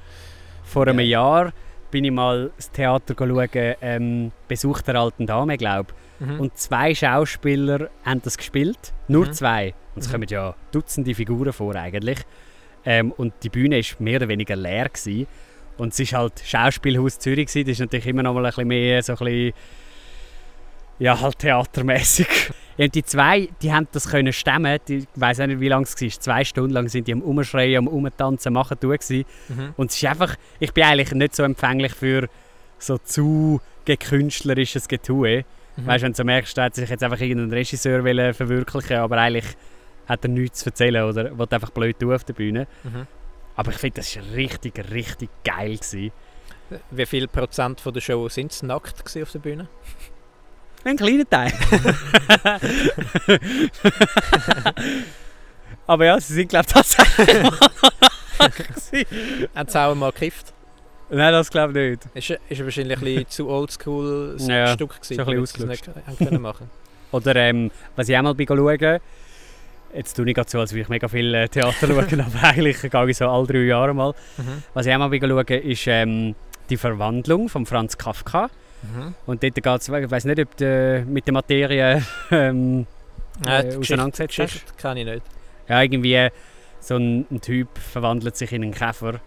Vor 0.65 0.87
einem 0.87 1.01
Ja. 1.01 1.07
Jahr 1.07 1.53
bin 1.91 2.05
ich 2.05 2.11
mal 2.13 2.51
das 2.57 2.71
Theater 2.71 3.15
schauen, 3.19 3.49
ähm, 3.81 4.33
Besuch 4.47 4.83
der 4.83 4.97
alten 4.97 5.27
Dame, 5.27 5.57
glaube 5.57 5.93
Mhm. 6.21 6.41
Und 6.41 6.57
zwei 6.59 6.95
Schauspieler 6.97 7.91
haben 8.05 8.21
das 8.23 8.37
gespielt. 8.37 8.93
Nur 9.07 9.27
Mhm. 9.27 9.33
zwei. 9.35 9.75
Und 9.95 10.03
es 10.03 10.09
Mhm. 10.09 10.13
kommen 10.13 10.27
ja 10.29 10.55
Dutzende 10.73 11.15
Figuren 11.15 11.53
vor 11.53 11.77
eigentlich. 11.77 12.19
Ähm, 12.85 13.13
und 13.13 13.35
die 13.45 13.49
Bühne 13.49 13.77
war 13.79 13.85
mehr 14.01 14.17
oder 14.17 14.27
weniger 14.29 14.57
leer. 14.57 14.89
Gewesen. 14.89 15.29
Und 15.79 15.99
es 15.99 16.13
war 16.13 16.21
halt 16.21 16.43
Schauspielhaus 16.45 17.19
Zürich. 17.19 17.47
Das 17.47 17.57
ist 17.57 17.81
natürlich 17.81 18.07
immer 18.07 18.23
noch 18.23 18.35
mal 18.35 18.45
ein 18.45 18.51
bisschen 18.51 18.69
mehr 18.69 19.03
so 19.03 19.13
ein 19.13 19.19
bisschen, 19.19 19.53
ja, 20.99 21.21
halt 21.21 21.39
theatermäßig. 21.39 22.29
Ja, 22.77 22.85
und 22.85 22.95
die 22.95 23.05
zwei, 23.05 23.49
die 23.61 23.73
haben 23.73 23.89
das 23.93 24.09
können 24.09 24.33
stemmen. 24.33 24.79
Die, 24.87 24.99
ich 24.99 25.07
weiß 25.15 25.39
nicht, 25.39 25.61
wie 25.61 25.69
lange 25.69 25.85
es 25.85 26.01
war. 26.01 26.09
Zwei 26.09 26.45
Stunden 26.45 26.71
lang 26.71 26.89
sind 26.89 27.09
die 27.09 27.13
am 27.13 27.23
Umschreien, 27.23 27.79
am 27.79 27.89
Umtanzen, 27.89 28.53
machen 28.53 28.79
tun. 28.79 28.97
Mhm. 29.49 29.75
Und 29.77 29.91
es 29.91 29.97
ist 29.97 30.05
einfach, 30.05 30.37
ich 30.61 30.73
bin 30.73 30.85
eigentlich 30.85 31.13
nicht 31.13 31.35
so 31.35 31.43
empfänglich 31.43 31.93
für 31.93 32.29
so 32.79 32.99
zu 32.99 33.61
gekünstlerisches 33.85 34.87
Getue. 34.87 35.45
Mhm. 35.77 35.87
Weißt 35.87 36.03
du, 36.03 36.05
wenn 36.07 36.13
du 36.13 36.17
so 36.17 36.25
merkst, 36.25 36.57
da 36.57 36.65
hat 36.65 36.75
sich 36.75 36.89
jetzt 36.89 37.03
einfach 37.03 37.21
irgendein 37.21 37.53
Regisseur 37.53 38.03
verwirklichen 38.35 38.99
aber 38.99 39.19
eigentlich 39.19 39.47
hat 40.07 40.25
er 40.25 40.31
nichts 40.31 40.61
zu 40.61 40.67
erzählen 40.67 41.05
oder 41.05 41.37
will 41.37 41.47
einfach 41.51 41.71
blöd 41.71 41.99
tun 41.99 42.15
auf 42.15 42.25
der 42.25 42.33
Bühne. 42.33 42.67
Mhm. 42.85 43.07
Aber 43.59 43.73
ich 43.73 43.79
finde, 43.79 43.97
das 43.97 44.15
war 44.15 44.23
richtig, 44.37 44.79
richtig 44.93 45.31
geil. 45.45 45.77
Gewesen. 45.77 46.13
Wie 46.93 47.07
viel 47.07 47.27
Prozent 47.27 47.81
von 47.81 47.93
der 47.93 48.01
Show 48.01 48.29
sind 48.29 48.53
es 48.53 48.63
nackt 48.63 49.03
auf 49.21 49.33
der 49.33 49.39
Bühne? 49.41 49.67
Ein 50.85 50.97
kleiner 50.97 51.29
Teil. 51.29 51.53
aber 55.89 56.05
ja, 56.05 56.21
sie 56.21 56.35
sind, 56.35 56.51
glaube 56.51 56.67
ich, 56.69 56.73
tatsächlich. 56.73 57.51
Haben 59.57 59.69
sie 59.69 59.81
auch 59.81 59.95
mal 59.97 60.13
gekifft? 60.13 60.55
Nein, 61.11 61.33
das 61.33 61.51
glaube 61.51 61.73
ich 61.73 61.99
nicht. 61.99 62.31
Ist, 62.31 62.41
ist 62.49 62.63
wahrscheinlich 62.63 62.99
ein 62.99 63.05
bisschen 63.05 63.29
zu 63.29 63.49
oldschool 63.49 64.35
das 64.39 64.47
Ja, 64.47 64.69
Stück 64.69 65.03
gewesen, 65.03 65.21
ein 65.21 65.41
bisschen 65.41 65.69
es 65.69 65.85
nicht 65.85 65.89
haben 66.07 66.17
können 66.17 66.43
machen. 66.43 66.71
Oder 67.11 67.35
ähm, 67.35 67.73
was 67.97 68.09
ich 68.09 68.17
auch 68.17 68.23
mal 68.23 68.37
bin 68.37 68.47
schauen 68.47 69.01
jetzt 69.95 70.15
tue 70.15 70.29
ich 70.29 70.35
gerade 70.35 70.51
so, 70.51 70.61
als 70.61 70.73
würde 70.73 70.83
ich 70.83 70.89
mega 70.89 71.09
viel 71.09 71.35
äh, 71.35 71.49
Theater 71.49 71.87
schauen, 71.87 72.21
aber 72.21 72.45
eigentlich 72.45 72.81
gehe 72.81 73.11
ich 73.11 73.17
so 73.17 73.29
alle 73.29 73.47
drei 73.47 73.59
Jahre 73.61 73.95
mal. 73.95 74.15
Mhm. 74.37 74.63
Was 74.75 74.87
ich 74.87 74.95
auch 74.95 74.99
mal 74.99 75.09
bin 75.09 75.29
schauen 75.29 75.45
ist 75.47 75.87
ähm, 75.87 76.35
die 76.71 76.77
Verwandlung 76.77 77.49
von 77.49 77.67
Franz 77.67 77.97
Kafka. 77.97 78.51
Mhm. 78.83 79.15
Und 79.27 79.43
dort 79.43 79.55
geht 79.55 79.67
es, 79.67 79.89
ich 79.89 80.11
weiß 80.11 80.25
nicht, 80.27 80.41
ob 80.41 80.57
du 80.57 81.05
mit 81.09 81.27
der 81.27 81.35
Materie 81.35 82.03
ähm, 82.31 82.87
Äh, 83.47 83.69
äh, 83.69 83.77
auseinandergesetzt 83.77 84.37
Geschichte, 84.37 84.67
hast. 84.69 84.79
Kenne 84.79 85.01
ich 85.01 85.07
nicht. 85.07 85.23
Ja, 85.69 85.83
irgendwie 85.83 86.29
so 86.81 86.97
ein, 86.97 87.27
ein 87.31 87.41
Typ 87.41 87.69
verwandelt 87.79 88.37
sich 88.37 88.53
in 88.53 88.63
einen 88.63 88.73
Käfer 88.75 89.21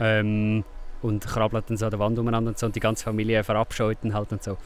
ähm, 0.00 0.64
und 1.02 1.26
krabbelt 1.26 1.64
dann 1.68 1.76
so 1.76 1.86
an 1.86 1.90
der 1.90 2.00
Wand 2.00 2.18
umeinander 2.18 2.50
und 2.50 2.58
so 2.58 2.66
und 2.66 2.76
die 2.76 2.80
ganze 2.80 3.04
Familie 3.04 3.42
verabscheut 3.44 3.98
ihn 4.02 4.14
halt 4.14 4.32
und 4.32 4.42
so. 4.42 4.58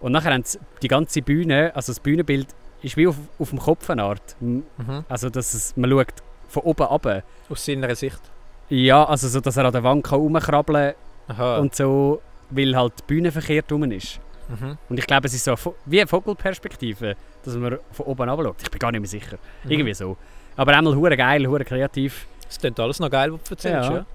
Und 0.00 0.12
nachher 0.12 0.32
haben 0.32 0.44
die 0.82 0.88
ganze 0.88 1.22
Bühne, 1.22 1.72
also 1.74 1.92
das 1.92 2.00
Bühnenbild 2.00 2.48
ist 2.82 2.96
wie 2.96 3.06
auf, 3.06 3.16
auf 3.38 3.50
dem 3.50 3.58
Kopf 3.58 3.88
eine 3.90 4.02
Art. 4.02 4.36
M- 4.40 4.62
Mhm. 4.78 5.04
Also 5.08 5.30
dass 5.30 5.54
es, 5.54 5.76
man 5.76 5.90
schaut 5.90 6.06
von 6.48 6.62
oben 6.62 6.82
ab. 6.86 7.22
Aus 7.48 7.64
seiner 7.64 7.94
Sicht. 7.94 8.20
Ja, 8.68 9.04
also 9.04 9.28
so, 9.28 9.40
dass 9.40 9.56
er 9.56 9.64
an 9.66 9.72
der 9.72 9.82
Wand 9.84 10.04
kann 10.04 10.18
rumkrabbeln 10.18 10.94
Aha. 11.28 11.34
kann 11.54 11.60
und 11.60 11.74
so, 11.74 12.20
weil 12.50 12.76
halt 12.76 12.92
die 13.00 13.02
Bühne 13.06 13.30
verkehrt 13.32 13.70
rum 13.72 13.84
ist. 13.90 14.18
mhm. 14.48 14.76
Und 14.88 14.98
ich 14.98 15.06
glaube, 15.06 15.26
es 15.26 15.34
ist 15.34 15.44
so 15.44 15.54
wie 15.86 16.00
eine 16.00 16.06
Vogelperspektive, 16.08 17.16
dass 17.44 17.54
man 17.56 17.78
von 17.92 18.06
oben 18.06 18.28
schaut. 18.28 18.62
Ich 18.62 18.70
bin 18.70 18.78
gar 18.78 18.90
nicht 18.92 19.00
mehr 19.00 19.08
sicher. 19.08 19.38
Mhm. 19.64 19.70
Irgendwie 19.70 19.94
so. 19.94 20.16
Aber 20.56 20.76
einmal 20.76 20.94
hure 20.96 21.16
geil, 21.16 21.46
hure 21.46 21.64
kreativ. 21.64 22.26
Es 22.48 22.58
klingt 22.58 22.78
alles 22.80 22.98
noch 23.00 23.10
geil, 23.10 23.32
was 23.32 23.42
du 23.44 23.54
erzählst. 23.54 23.90
Ja. 23.90 23.96
Ja. 23.98 24.06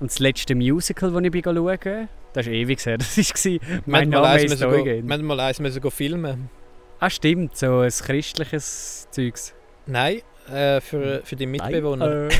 Und 0.00 0.10
das 0.10 0.18
letzte 0.18 0.54
Musical, 0.54 1.10
das 1.10 1.22
ich 1.22 1.30
bin 1.30 1.42
schauen 1.44 2.08
das 2.32 2.46
ist 2.46 2.52
ewig 2.52 2.84
her. 2.84 2.98
Das 2.98 3.16
war 3.16 3.58
«Mein 3.86 4.10
Name 4.10 4.42
ist 4.42 4.62
Eugen». 4.62 5.08
wir 5.08 5.18
mal 5.22 5.40
eins 5.40 5.58
müssen 5.58 5.90
filmen. 5.90 6.50
Ah 6.98 7.10
stimmt, 7.10 7.56
so 7.56 7.80
ein 7.80 7.90
christliches 7.90 9.08
Zeugs. 9.10 9.54
Nein, 9.86 10.22
äh, 10.50 10.80
für, 10.80 11.22
für 11.24 11.36
die 11.36 11.46
Mitbewohner. 11.46 12.06
Nein. 12.28 12.30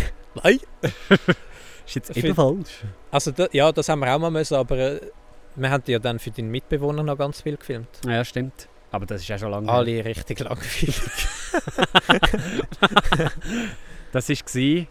Nein. 0.43 0.61
ist 1.87 1.95
jetzt 1.95 2.13
Für- 2.13 2.19
eben 2.27 2.35
falsch. 2.35 2.85
Also 3.11 3.31
da, 3.31 3.49
ja, 3.53 3.71
das 3.73 3.89
haben 3.89 4.01
wir 4.01 4.15
auch 4.15 4.19
mal 4.19 4.31
müssen, 4.31 4.55
aber 4.55 4.77
äh, 4.79 5.01
wir 5.55 5.71
haben 5.71 5.83
ja 5.87 5.99
dann 5.99 6.19
für 6.19 6.31
den 6.31 6.51
Mitbewohner 6.51 7.03
noch 7.03 7.17
ganz 7.17 7.43
viel 7.43 7.57
gefilmt. 7.57 7.89
Ja, 8.07 8.25
stimmt. 8.25 8.69
Aber 8.93 9.07
das 9.07 9.23
ist 9.23 9.29
ja 9.29 9.39
schon 9.39 9.51
lange. 9.51 9.71
Alle 9.71 10.05
richtig 10.05 10.41
langweilig. 10.41 11.01
Das 14.13 14.31
war 14.31 14.87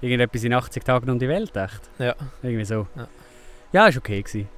irgendetwas 0.00 0.42
in 0.44 0.52
80 0.54 0.82
Tagen 0.82 1.10
um 1.10 1.18
die 1.18 1.28
Welt, 1.28 1.56
echt? 1.56 1.80
Ja. 1.98 2.16
Irgendwie 2.42 2.64
so. 2.64 2.88
Ja. 2.96 3.08
Ja, 3.72 3.86
ist 3.86 3.98
okay 3.98 4.22
gewesen. 4.22 4.48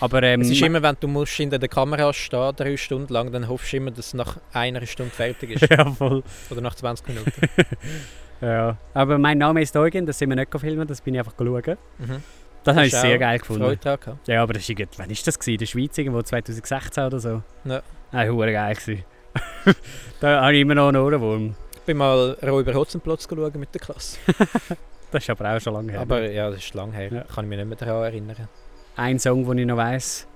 Aber 0.00 0.22
ähm, 0.22 0.40
es 0.40 0.50
ist 0.50 0.62
immer, 0.62 0.82
wenn 0.82 0.96
du 1.00 1.08
musst 1.08 1.32
hinter 1.32 1.58
der 1.58 1.68
Kamera 1.68 2.12
stehen, 2.12 2.54
drei 2.56 2.76
Stunden 2.76 3.12
lang, 3.12 3.32
dann 3.32 3.48
hoffst 3.48 3.72
du 3.72 3.78
immer, 3.78 3.90
dass 3.90 4.08
es 4.08 4.14
nach 4.14 4.36
einer 4.52 4.86
Stunde 4.86 5.10
fertig 5.10 5.50
ist. 5.50 5.70
ja, 5.70 5.84
voll. 5.90 6.22
Oder 6.50 6.60
nach 6.60 6.74
20 6.74 7.08
Minuten. 7.08 7.32
Ja. 8.40 8.76
Aber 8.94 9.18
mein 9.18 9.38
Name 9.38 9.60
ist 9.62 9.76
Eugen, 9.76 10.06
das 10.06 10.16
sind 10.16 10.28
wir 10.28 10.36
nicht 10.36 10.60
filmen, 10.60 10.86
das 10.86 11.00
bin 11.00 11.14
ich 11.14 11.18
einfach 11.18 11.34
schauen. 11.36 11.76
Mhm. 11.98 12.22
Das 12.62 12.76
habe 12.76 12.86
ich 12.86 12.92
sehr 12.94 13.16
auch 13.16 13.18
geil 13.18 13.38
gefunden. 13.40 13.64
Freude 13.64 13.80
daran. 13.82 14.20
Ja, 14.28 14.42
aber 14.44 14.52
das 14.52 14.68
ist 14.68 14.78
wann 14.96 15.10
ist 15.10 15.26
das 15.26 15.38
gewesen? 15.38 15.54
In 15.54 15.58
der 15.58 15.66
Schweiz 15.66 15.98
irgendwo 15.98 16.22
2016 16.22 17.04
oder 17.04 17.18
so? 17.18 17.42
Ja. 17.64 17.82
Ah, 18.12 18.26
hure 18.26 18.52
geil 18.52 18.74
gewesen. 18.76 19.04
da 20.20 20.42
habe 20.42 20.54
ich 20.54 20.60
immer 20.60 20.74
noch 20.76 20.88
einen 20.88 20.98
Ohrenwurm. 20.98 21.54
Ich 21.74 21.80
bin 21.80 21.96
mal 21.96 22.36
Räuber 22.42 22.74
Hotzenplotz 22.74 23.26
schauen 23.28 23.58
mit 23.58 23.74
der 23.74 23.80
Klasse. 23.80 24.18
Das 25.10 25.22
ist 25.22 25.30
aber 25.30 25.56
auch 25.56 25.60
schon 25.60 25.72
lange 25.72 25.92
her. 25.92 26.00
Aber 26.00 26.30
ja, 26.30 26.50
das 26.50 26.58
ist 26.58 26.74
lang 26.74 26.92
her. 26.92 27.10
Ja. 27.10 27.22
Kann 27.22 27.44
ich 27.44 27.48
mich 27.48 27.58
nicht 27.58 27.68
mehr 27.68 27.76
daran 27.76 28.04
erinnern. 28.04 28.48
Ein 28.98 29.18
Song, 29.18 29.46
den 29.46 29.58
ich 29.58 29.66
noch 29.66 29.76
weiss. 29.76 30.26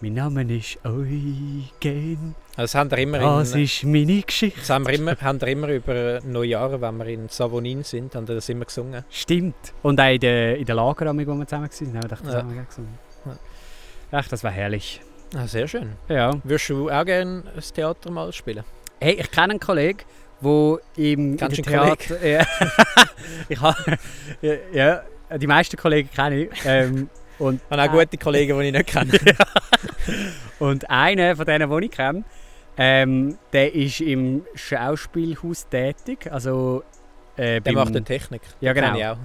Mein 0.00 0.14
Name 0.14 0.42
ist 0.44 0.78
Eugen. 0.84 2.34
Das 2.56 2.74
haben 2.74 2.90
wir 2.90 2.98
immer, 2.98 3.18
Das 3.18 3.54
in, 3.54 3.62
ist 3.62 3.84
meine 3.84 4.22
Geschichte. 4.22 4.58
das 4.58 4.70
haben 4.70 4.86
wir 4.86 4.94
immer, 4.94 5.14
haben 5.20 5.40
wir 5.40 5.48
immer 5.48 5.68
über 5.68 6.20
Neujahr, 6.24 6.80
wenn 6.80 6.96
wir 6.96 7.06
in 7.06 7.28
Savonin 7.28 7.84
sind, 7.84 8.14
haben 8.14 8.26
wir 8.26 8.34
das 8.34 8.48
immer 8.48 8.64
gesungen. 8.64 9.04
Stimmt. 9.10 9.54
Und 9.82 10.00
auch 10.00 10.10
in 10.10 10.18
den, 10.20 10.56
in 10.56 10.64
den 10.64 10.74
Lagern, 10.76 11.16
wo 11.26 11.34
wir 11.34 11.46
zusammen 11.46 11.68
waren, 11.70 11.94
haben 11.94 12.02
wir 12.02 12.08
das 12.08 12.18
Ja. 12.20 12.24
zusammen 12.24 12.66
gesungen. 12.66 12.98
Ja. 13.26 13.36
Ach, 14.12 14.28
das 14.28 14.42
war 14.42 14.50
herrlich. 14.50 15.00
Ah, 15.36 15.46
sehr 15.46 15.68
schön. 15.68 15.92
Ja. 16.08 16.32
Würdest 16.44 16.68
du 16.70 16.90
auch 16.90 17.04
gerne 17.04 17.42
ein 17.54 17.62
Theater 17.74 18.10
mal 18.10 18.32
spielen? 18.32 18.64
Hey, 19.00 19.14
ich 19.20 19.30
kenne 19.30 19.50
einen 19.50 19.60
Kollegen, 19.60 20.00
der 20.42 20.78
im 20.96 21.36
Kennst 21.36 21.58
einen 21.58 21.96
Theater... 21.96 22.26
Ja. 22.26 22.44
ich 23.48 23.60
habe... 23.60 23.98
Ja, 24.40 24.54
ja, 24.72 25.02
die 25.38 25.46
meisten 25.46 25.76
Kollegen 25.76 26.10
kenne 26.10 26.44
ich. 26.44 26.50
Ähm, 26.64 27.08
und, 27.42 27.60
Ich 27.70 27.76
habe 27.76 27.92
auch 27.92 27.98
gute 27.98 28.18
Kollegen, 28.18 28.58
die 28.58 28.66
ich 28.66 28.72
nicht 28.72 28.86
kenne. 28.86 29.12
und 30.58 30.88
einer 30.88 31.36
von 31.36 31.44
denen, 31.44 31.70
die 31.70 31.84
ich 31.86 31.90
kenne, 31.90 32.24
ähm, 32.76 33.36
der 33.52 33.74
ist 33.74 34.00
im 34.00 34.44
Schauspielhaus 34.54 35.68
tätig. 35.68 36.30
Also... 36.30 36.84
Äh, 37.36 37.60
Der 37.60 37.72
macht 37.72 37.88
eine 37.88 38.04
Technik. 38.04 38.42
Ja, 38.60 38.72
Den 38.72 38.84
genau. 38.84 38.96
Ich 38.96 39.06
auch. 39.06 39.16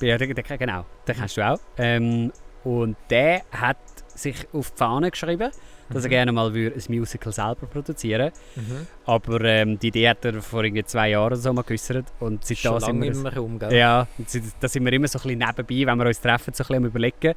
Ja, 0.00 0.16
den, 0.16 0.34
den, 0.34 0.58
genau, 0.58 0.84
den 1.06 1.16
kennst 1.16 1.36
du 1.36 1.42
auch. 1.42 1.58
Ähm, 1.76 2.32
und 2.64 2.96
der 3.10 3.42
hat 3.50 3.78
sich 4.14 4.46
auf 4.52 4.70
die 4.70 4.76
Fahne 4.76 5.10
geschrieben, 5.10 5.50
dass 5.90 6.04
er 6.04 6.08
Mhm. 6.08 6.10
gerne 6.10 6.32
mal 6.32 6.52
würde 6.54 6.76
ein 6.76 6.94
Musical 6.96 7.32
selber 7.32 7.66
produzieren 7.66 8.32
Mhm. 8.56 8.86
Aber 9.06 9.40
ähm, 9.42 9.78
die 9.78 9.88
Idee 9.88 10.08
hat 10.10 10.24
er 10.24 10.40
vor 10.42 10.62
irgendwie 10.64 10.84
zwei 10.84 11.10
Jahren 11.10 11.36
so 11.36 11.52
mal 11.52 11.62
geäußert. 11.62 12.06
Und 12.20 12.44
seitdem 12.44 12.72
schon 12.72 12.80
sind 12.80 13.00
wir... 13.02 13.12
immer 13.12 13.36
rum? 13.36 13.58
Ja, 13.70 14.06
seit- 14.26 14.42
da 14.60 14.68
sind 14.68 14.84
wir 14.84 14.92
immer 14.92 15.08
so 15.08 15.18
ein 15.18 15.22
bisschen 15.22 15.38
nebenbei, 15.38 15.90
wenn 15.90 15.98
wir 15.98 16.06
uns 16.06 16.20
treffen, 16.20 16.52
so 16.54 16.62
ein 16.62 16.66
bisschen 16.66 16.76
am 16.76 16.84
überlegen. 16.84 17.34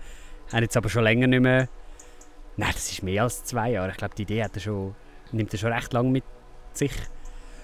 Haben 0.51 0.63
jetzt 0.63 0.75
aber 0.77 0.89
schon 0.89 1.03
länger 1.03 1.27
nicht 1.27 1.41
mehr... 1.41 1.67
Nein, 2.57 2.71
das 2.73 2.91
ist 2.91 3.01
mehr 3.03 3.23
als 3.23 3.43
zwei 3.45 3.71
Jahre. 3.71 3.91
Ich 3.91 3.97
glaube, 3.97 4.13
die 4.15 4.23
Idee 4.23 4.43
hat 4.43 4.55
er 4.55 4.59
schon, 4.61 4.93
nimmt 5.31 5.53
er 5.53 5.57
schon 5.59 5.71
recht 5.71 5.93
lange 5.93 6.09
mit 6.09 6.23
sich. 6.73 6.91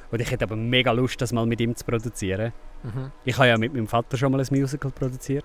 Und 0.10 0.22
ich 0.22 0.32
hätte 0.32 0.46
aber 0.46 0.56
mega 0.56 0.92
Lust, 0.94 1.22
das 1.22 1.34
mal 1.34 1.46
mit 1.46 1.60
ihm 1.60 1.76
zu 1.76 1.84
produzieren. 1.84 2.54
Mhm. 2.84 3.12
Ich 3.26 3.38
habe 3.38 3.50
ja 3.50 3.58
mit 3.58 3.74
meinem 3.74 3.88
Vater 3.88 4.16
schon 4.16 4.32
mal 4.32 4.40
ein 4.40 4.48
Musical 4.50 4.92
produziert. 4.92 5.44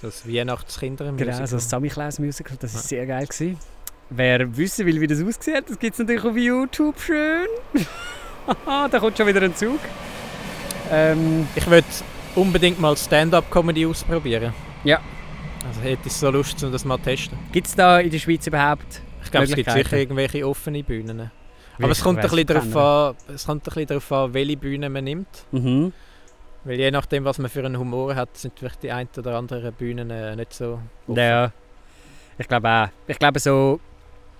Das 0.00 0.26
Weihnachtskinder 0.26 1.12
Genau, 1.12 1.44
so 1.46 1.56
ein 1.56 1.60
Sammy 1.60 1.88
Klaus 1.88 2.18
Musical, 2.18 2.56
das 2.58 2.72
war 2.74 2.80
sehr 2.80 3.04
geil. 3.04 3.26
Gewesen. 3.26 3.58
Wer 4.10 4.56
wissen 4.56 4.86
will, 4.86 5.00
wie 5.00 5.06
das 5.06 5.22
aussieht, 5.22 5.64
das 5.68 5.78
gibt 5.78 5.92
es 5.94 5.98
natürlich 5.98 6.24
auf 6.24 6.36
YouTube 6.36 6.98
schön. 7.00 7.46
Haha, 8.46 8.88
da 8.90 8.98
kommt 8.98 9.18
schon 9.18 9.26
wieder 9.26 9.42
ein 9.42 9.54
Zug. 9.54 9.80
Ähm, 10.90 11.46
Ich 11.54 11.66
würde 11.66 11.86
unbedingt 12.34 12.80
mal 12.80 12.96
Stand-up-Comedy 12.96 13.84
ausprobieren. 13.86 14.54
Ja. 14.84 15.00
Also 15.66 15.80
hätte 15.82 16.06
ich 16.06 16.12
so 16.14 16.30
Lust, 16.30 16.62
um 16.64 16.72
das 16.72 16.84
mal 16.84 16.96
zu 16.98 17.04
testen. 17.04 17.38
gibt 17.52 17.66
es 17.66 17.74
da 17.74 18.00
in 18.00 18.10
der 18.10 18.18
Schweiz 18.18 18.46
überhaupt? 18.46 19.02
Ich 19.22 19.30
glaube, 19.30 19.44
es 19.44 19.54
gibt 19.54 19.70
sicher 19.70 19.98
irgendwelche 19.98 20.46
offene 20.46 20.82
Bühnen. 20.82 21.30
Aber 21.80 21.90
es 21.90 22.02
kommt, 22.02 22.18
ein 22.18 22.28
bisschen 22.30 22.46
darauf 22.46 22.76
an, 22.76 23.16
es 23.34 23.44
kommt 23.46 23.62
ein 23.62 23.64
bisschen 23.64 23.86
darauf 23.86 24.12
an, 24.12 24.34
welche 24.34 24.56
Bühne 24.56 24.88
man 24.88 25.04
nimmt. 25.04 25.28
Mhm. 25.52 25.92
Weil 26.64 26.78
je 26.78 26.90
nachdem, 26.90 27.24
was 27.24 27.38
man 27.38 27.50
für 27.50 27.64
einen 27.64 27.78
Humor 27.78 28.14
hat, 28.14 28.36
sind 28.36 28.58
vielleicht 28.58 28.82
die 28.82 28.90
ein 28.90 29.08
oder 29.16 29.36
anderen 29.36 29.72
Bühnen 29.74 30.10
äh, 30.10 30.34
nicht 30.34 30.54
so 30.54 30.80
offen. 31.06 31.20
Ja, 31.20 31.52
ich 32.38 32.48
glaube 32.48 32.68
auch. 32.68 32.88
Ich 33.06 33.18
glaube 33.18 33.38
so 33.38 33.80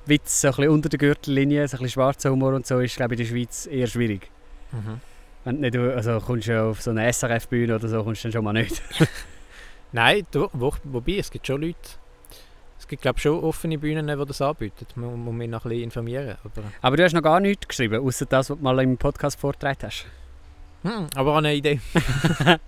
Witz 0.08 0.40
so 0.40 0.48
ein 0.48 0.54
bisschen 0.54 0.70
unter 0.70 0.88
der 0.88 0.98
Gürtellinie, 0.98 1.66
so 1.68 1.76
ein 1.76 1.82
bisschen 1.82 1.94
schwarzer 1.94 2.30
Humor 2.30 2.54
und 2.54 2.66
so 2.66 2.80
ist 2.80 2.96
glaube 2.96 3.14
ich 3.14 3.20
in 3.20 3.26
der 3.26 3.32
Schweiz 3.32 3.66
eher 3.66 3.86
schwierig. 3.86 4.30
Mhm. 4.72 5.00
Wenn 5.44 5.62
du 5.72 5.80
nicht, 5.80 5.96
also 5.96 6.18
kommst 6.20 6.48
du 6.48 6.62
auf 6.62 6.82
so 6.82 6.90
eine 6.90 7.10
SRF-Bühne 7.12 7.74
oder 7.76 7.88
so, 7.88 8.02
kommst 8.04 8.22
du 8.24 8.28
dann 8.28 8.32
schon 8.32 8.44
mal 8.44 8.52
nicht. 8.52 8.82
Nein, 9.92 10.26
du, 10.30 10.48
wo, 10.52 10.72
wobei, 10.84 11.16
es 11.18 11.30
gibt 11.30 11.46
schon 11.46 11.62
Leute, 11.62 11.78
es 12.78 12.86
gibt 12.86 13.02
glaube 13.02 13.18
schon 13.18 13.42
offene 13.42 13.78
Bühnen, 13.78 14.06
die 14.06 14.26
das 14.26 14.42
anbieten. 14.42 14.86
Man 14.96 15.18
muss 15.18 15.34
mich 15.34 15.48
noch 15.48 15.64
ein 15.64 15.68
bisschen 15.70 15.84
informieren. 15.84 16.36
Aber, 16.44 16.62
Aber 16.82 16.96
du 16.96 17.04
hast 17.04 17.14
noch 17.14 17.22
gar 17.22 17.40
nichts 17.40 17.66
geschrieben, 17.68 18.04
außer 18.06 18.26
das, 18.26 18.50
was 18.50 18.58
du 18.58 18.62
mal 18.62 18.78
im 18.80 18.98
Podcast 18.98 19.38
vorgetragen 19.40 19.78
hast. 19.84 20.06
hm, 20.82 21.06
aber 21.14 21.32
auch 21.32 21.38
eine 21.38 21.54
Idee. 21.54 21.80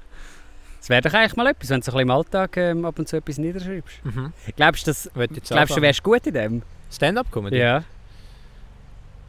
Das 0.80 0.88
wäre 0.88 1.02
doch 1.02 1.12
eigentlich 1.12 1.36
mal 1.36 1.46
etwas, 1.46 1.68
wenn 1.68 1.80
du 1.80 1.84
so 1.84 1.90
ein 1.92 1.94
bisschen 1.96 2.00
im 2.08 2.10
Alltag 2.10 2.56
ähm, 2.56 2.84
ab 2.86 2.98
und 2.98 3.06
zu 3.06 3.16
etwas 3.18 3.36
niederschreibst. 3.36 4.02
Mhm. 4.02 4.32
Glaubst 4.56 4.86
du, 4.86 4.90
das- 4.90 5.10
Wollte 5.14 5.34
jetzt 5.34 5.50
glaubst, 5.50 5.76
du 5.76 5.82
wärst 5.82 6.02
gut 6.02 6.26
in 6.26 6.32
dem? 6.32 6.62
Stand-up-Comedy? 6.90 7.58
Ja. 7.58 7.84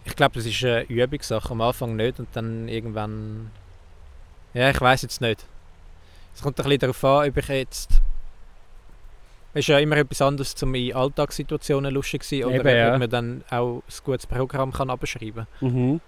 Ich 0.05 0.15
glaube, 0.15 0.35
das 0.35 0.45
ist 0.45 0.63
eine 0.63 0.83
Übungssache. 0.83 1.51
Am 1.51 1.61
Anfang 1.61 1.95
nicht 1.95 2.19
und 2.19 2.27
dann 2.33 2.67
irgendwann. 2.67 3.51
Ja, 4.53 4.69
ich 4.69 4.81
weiß 4.81 5.03
jetzt 5.03 5.21
nicht. 5.21 5.45
Es 6.33 6.41
kommt 6.41 6.59
ein 6.59 6.63
bisschen 6.63 6.79
darauf 6.79 7.03
an, 7.03 7.29
ob 7.29 7.37
ich 7.37 7.47
jetzt. 7.47 8.01
Es 9.53 9.59
ist 9.59 9.67
ja 9.67 9.79
immer 9.79 9.97
etwas 9.97 10.21
anderes, 10.21 10.61
um 10.63 10.73
in 10.75 10.95
Alltagssituationen 10.95 11.93
lustig 11.93 12.23
zu 12.23 12.35
sein 12.35 12.45
oder 12.45 12.55
Eben, 12.55 12.77
ja. 12.77 12.93
ob 12.93 12.99
man 12.99 13.09
dann 13.09 13.43
auch 13.49 13.83
ein 13.85 14.03
gutes 14.05 14.25
Programm 14.25 14.71
kann 14.71 14.89
abschreiben 14.89 15.45
kann. 15.59 15.73
Mhm. 15.73 16.01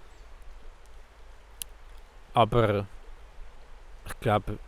Aber 2.32 2.86
ich 4.06 4.20
glaube, 4.20 4.58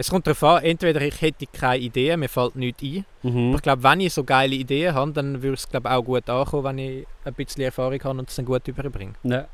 es 0.00 0.08
kommt 0.10 0.26
darauf 0.26 0.42
an, 0.42 0.62
entweder 0.64 1.00
ich 1.02 1.20
hätte 1.20 1.46
keine 1.46 1.78
Idee, 1.78 2.16
mir 2.16 2.28
fällt 2.28 2.56
nichts 2.56 2.82
ein. 2.82 3.04
Mhm. 3.22 3.48
Aber 3.48 3.56
ich 3.56 3.62
glaube, 3.62 3.82
wenn 3.82 4.00
ich 4.00 4.12
so 4.14 4.24
geile 4.24 4.54
Ideen 4.54 4.94
habe, 4.94 5.12
dann 5.12 5.42
würde 5.42 5.54
es 5.54 5.68
glaube 5.68 5.88
ich, 5.88 5.94
auch 5.94 6.02
gut 6.02 6.28
ankommen, 6.28 6.64
wenn 6.64 6.78
ich 6.78 7.06
ein 7.24 7.34
bisschen 7.34 7.62
Erfahrung 7.64 8.02
habe 8.02 8.18
und 8.18 8.28
es 8.28 8.36
dann 8.36 8.44
gut 8.46 8.66
überbringe. 8.66 9.12
Ja. 9.24 9.46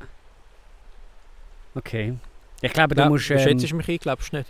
Okay. 1.75 2.15
Ich 2.61 2.73
glaube, 2.73 2.95
du 2.95 3.01
Ja, 3.01 3.09
musst... 3.09 3.29
du 3.29 3.33
Ähm, 3.35 3.39
schätzt 3.59 3.73
mich 3.73 3.87
ein, 3.89 3.97
glaubst 3.97 4.31
du 4.33 4.37
nicht? 4.37 4.49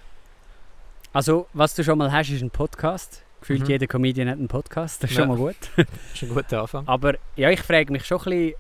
also, 1.14 1.48
was 1.54 1.74
du 1.76 1.84
schon 1.84 1.98
mal 1.98 2.12
hast, 2.12 2.30
ist 2.30 2.42
ein 2.42 2.52
Podcast. 2.52 3.24
Gefühlt 3.42 3.62
Mhm. 3.62 3.68
jeder 3.68 3.88
Comedian 3.88 4.30
hat 4.30 4.38
einen 4.38 4.48
Podcast, 4.48 5.04
das 5.04 5.12
ist 5.12 5.18
Ja. 5.18 5.24
schon 5.24 5.30
mal 5.30 5.38
gut. 5.38 5.56
Das 5.78 5.88
ist 6.14 6.24
ein 6.24 6.30
guter 6.30 6.62
Anfang. 6.62 6.88
Aber 6.88 7.16
ja, 7.36 7.50
ich 7.50 7.62
frage 7.62 7.92
mich 7.92 8.06
schon 8.06 8.20
ein 8.20 8.24
bisschen... 8.24 8.54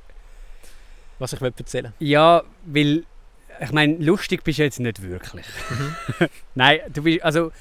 Was 1.19 1.33
ich 1.33 1.41
will 1.41 1.53
erzählen 1.57 1.93
Ja, 1.99 2.43
weil... 2.65 3.03
Ich 3.61 3.71
meine, 3.71 3.95
lustig 3.97 4.43
bist 4.43 4.59
du 4.59 4.63
jetzt 4.63 4.79
nicht 4.79 5.01
wirklich. 5.01 5.45
Mhm. 5.69 6.27
Nein, 6.55 6.79
du 6.93 7.03
bist... 7.03 7.23
Also, 7.23 7.51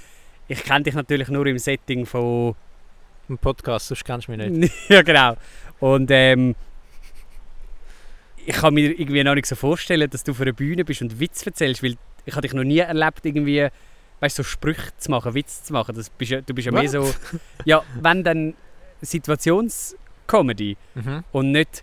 ich 0.48 0.62
kenne 0.62 0.84
dich 0.84 0.94
natürlich 0.94 1.28
nur 1.28 1.46
im 1.46 1.58
Setting 1.58 2.06
von... 2.06 2.54
Im 3.28 3.38
Podcast, 3.38 3.88
sonst 3.88 4.04
kennst 4.04 4.28
du 4.28 4.32
mich 4.32 4.50
nicht. 4.50 4.72
ja, 4.88 5.02
genau. 5.02 5.36
Und 5.80 6.10
ähm, 6.12 6.54
ich 8.44 8.54
kann 8.54 8.72
mir 8.74 8.98
irgendwie 8.98 9.24
noch 9.24 9.34
nicht 9.34 9.46
so 9.46 9.56
vorstellen, 9.56 10.08
dass 10.08 10.22
du 10.22 10.32
vor 10.32 10.44
einer 10.46 10.52
Bühne 10.52 10.84
bist 10.84 11.02
und 11.02 11.18
Witz 11.18 11.44
erzählst, 11.44 11.82
weil 11.82 11.96
ich 12.24 12.34
habe 12.34 12.42
dich 12.42 12.52
noch 12.54 12.62
nie 12.62 12.78
erlebt, 12.78 13.24
irgendwie, 13.26 13.66
weißt, 14.20 14.36
so 14.36 14.42
Sprüche 14.44 14.96
zu 14.98 15.10
machen, 15.10 15.34
Witz 15.34 15.64
zu 15.64 15.72
machen. 15.72 15.94
Das 15.96 16.08
bist, 16.10 16.30
ja- 16.30 16.40
du 16.40 16.54
bist 16.54 16.66
ja 16.66 16.72
mehr 16.72 16.84
Was? 16.84 16.92
so, 16.92 17.12
ja, 17.64 17.82
wenn 18.00 18.22
dann 18.22 18.54
Situationscomedy 19.02 20.76
Mhm. 20.94 21.24
und 21.32 21.50
nicht 21.52 21.82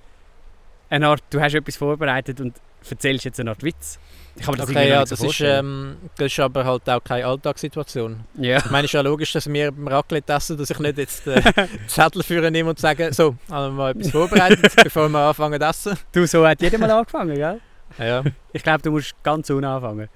eine 0.90 1.08
Art, 1.10 1.24
du 1.30 1.42
hast 1.42 1.54
etwas 1.56 1.76
vorbereitet 1.76 2.40
und 2.40 2.56
erzählst 2.92 3.26
jetzt 3.26 3.40
eine 3.40 3.52
Art 3.52 3.64
Witz. 3.64 4.00
Ich 4.36 4.48
mir 4.48 4.56
das 4.58 4.70
Okay, 4.70 4.90
ja, 4.90 5.02
noch 5.02 5.08
das 5.10 5.22
ist, 5.22 5.42
ähm, 5.42 5.98
das 6.18 6.32
ist 6.32 6.40
aber 6.40 6.66
halt 6.66 6.90
auch 6.90 7.04
keine 7.04 7.26
Alltagssituation. 7.28 8.22
ja. 8.40 8.58
Ich 8.58 8.72
meine, 8.72 8.86
es 8.86 8.90
ist 8.90 8.94
ja 8.94 9.02
logisch, 9.02 9.32
dass 9.32 9.48
wir 9.52 9.72
beim 9.72 9.88
Raclette 9.88 10.34
essen, 10.34 10.58
dass 10.58 10.70
ich 10.72 10.80
nicht 10.80 10.98
jetzt 10.98 11.28
äh, 11.28 11.42
Zettel 11.88 12.24
führen 12.24 12.52
nehme 12.52 12.72
und 12.72 12.80
sage, 12.80 13.14
so, 13.14 13.36
haben 13.50 13.76
wir 13.76 13.78
mal 13.78 13.92
etwas 13.92 14.10
vorbereitet, 14.10 14.74
bevor 14.84 15.08
wir 15.10 15.20
anfangen 15.20 15.60
zu 15.60 15.68
essen. 15.68 15.98
Du, 16.12 16.26
so 16.26 16.48
hat 16.48 16.62
jeder 16.62 16.80
mal 16.80 16.90
angefangen, 16.90 17.36
gell? 17.36 17.62
Ja, 18.00 18.24
Ich 18.54 18.64
glaube, 18.64 18.82
du 18.82 18.90
musst 18.90 19.14
ganz 19.22 19.50
unten 19.52 19.66
anfangen. 19.66 20.10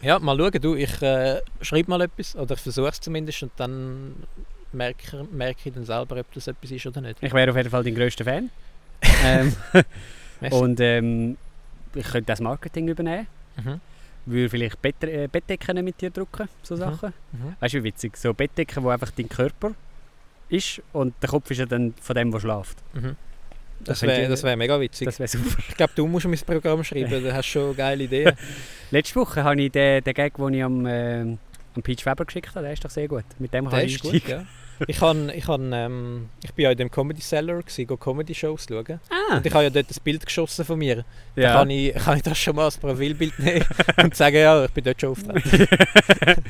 ja 0.00 0.18
mal 0.18 0.36
schauen, 0.36 0.60
du, 0.60 0.74
ich 0.74 1.00
äh, 1.00 1.40
schreibe 1.60 1.88
mal 1.88 2.00
etwas, 2.00 2.34
oder 2.34 2.54
ich 2.56 2.60
versuche 2.60 2.88
es 2.88 3.00
zumindest 3.00 3.44
und 3.44 3.52
dann 3.58 4.14
merke, 4.72 5.24
merke 5.30 5.60
ich 5.68 5.72
dann 5.74 5.84
selber, 5.84 6.18
ob 6.18 6.32
das 6.32 6.48
etwas 6.48 6.70
ist 6.72 6.84
oder 6.86 7.00
nicht. 7.00 7.18
Ich 7.20 7.32
wäre 7.32 7.48
auf 7.50 7.56
jeden 7.56 7.70
Fall 7.70 7.84
dein 7.84 7.94
grösster 7.94 8.24
Fan. 8.24 8.50
ähm, 9.24 9.54
und 10.50 10.80
ähm, 10.80 11.36
ich 11.94 12.04
könnte 12.06 12.26
das 12.26 12.40
Marketing 12.40 12.88
übernehmen. 12.88 13.26
Mhm. 13.62 13.80
Würde 14.24 14.48
vielleicht 14.50 14.80
Bett, 14.80 15.02
äh, 15.02 15.28
Bettdecken 15.30 15.84
mit 15.84 16.00
dir 16.00 16.10
drucken, 16.10 16.48
so 16.62 16.74
Mhm. 16.74 16.78
Sachen. 16.78 17.12
Mhm. 17.32 17.56
Weißt 17.60 17.74
du, 17.74 17.78
wie 17.78 17.84
witzig? 17.84 18.16
So 18.16 18.32
Bettdecken, 18.32 18.82
wo 18.84 18.88
einfach 18.90 19.10
dein 19.10 19.28
Körper 19.28 19.72
ist 20.48 20.80
und 20.92 21.14
der 21.22 21.28
Kopf 21.30 21.50
ist 21.50 21.58
ja 21.58 21.66
dann 21.66 21.94
von 22.00 22.14
dem, 22.14 22.30
der 22.30 22.40
schläft. 22.40 22.78
Mhm. 22.94 23.16
Das 23.80 24.00
wäre 24.02 24.28
das 24.28 24.44
wär 24.44 24.56
mega 24.56 24.78
witzig. 24.78 25.06
Das 25.06 25.18
wäre 25.18 25.26
super. 25.26 25.56
Ich 25.68 25.76
glaube, 25.76 25.92
du 25.96 26.06
musst 26.06 26.26
mein 26.26 26.38
Programm 26.38 26.84
schreiben, 26.84 27.10
du 27.10 27.34
hast 27.34 27.46
schon 27.46 27.74
geile 27.74 28.04
Ideen. 28.04 28.32
Letzte 28.92 29.16
Woche 29.16 29.42
habe 29.42 29.60
ich 29.60 29.72
den, 29.72 30.04
den 30.04 30.14
Gag, 30.14 30.36
den 30.36 30.54
ich 30.54 30.62
am, 30.62 30.86
ähm, 30.86 31.38
am 31.74 31.82
Peach 31.82 32.06
Weber 32.06 32.24
geschickt 32.24 32.50
habe, 32.50 32.62
der 32.62 32.74
ist 32.74 32.84
doch 32.84 32.90
sehr 32.90 33.08
gut. 33.08 33.24
Mit 33.40 33.52
dem 33.52 33.68
kann 33.68 33.80
ich 33.80 34.00
gut, 34.00 34.28
ja. 34.28 34.44
Ich, 34.86 35.00
han, 35.00 35.30
ich, 35.30 35.46
han, 35.48 35.72
ähm, 35.72 36.28
ich 36.42 36.52
bin 36.54 36.64
ja 36.64 36.70
in 36.70 36.78
dem 36.78 36.90
Comedy 36.90 37.20
Cellar, 37.20 37.58
gewesen, 37.60 37.86
go 37.86 37.96
Comedy-Shows 37.96 38.66
schauen. 38.68 39.00
Ah, 39.10 39.36
Und 39.36 39.46
ich 39.46 39.52
habe 39.52 39.64
ja 39.64 39.70
dort 39.70 39.90
ein 39.90 39.96
Bild 40.04 40.24
geschossen 40.24 40.64
von 40.64 40.78
mir. 40.78 41.04
Da 41.36 41.42
ja. 41.42 41.52
kann 41.54 41.70
ich, 41.70 41.94
kann 41.94 42.16
ich 42.16 42.22
das 42.22 42.38
schon 42.38 42.56
mal 42.56 42.64
als 42.64 42.78
Profilbild 42.78 43.38
nehmen 43.38 43.64
und 44.02 44.14
sagen, 44.14 44.36
ja, 44.36 44.64
ich 44.64 44.70
bin 44.70 44.84
dort 44.84 45.00
schon 45.00 45.10
auftreten. 45.10 45.68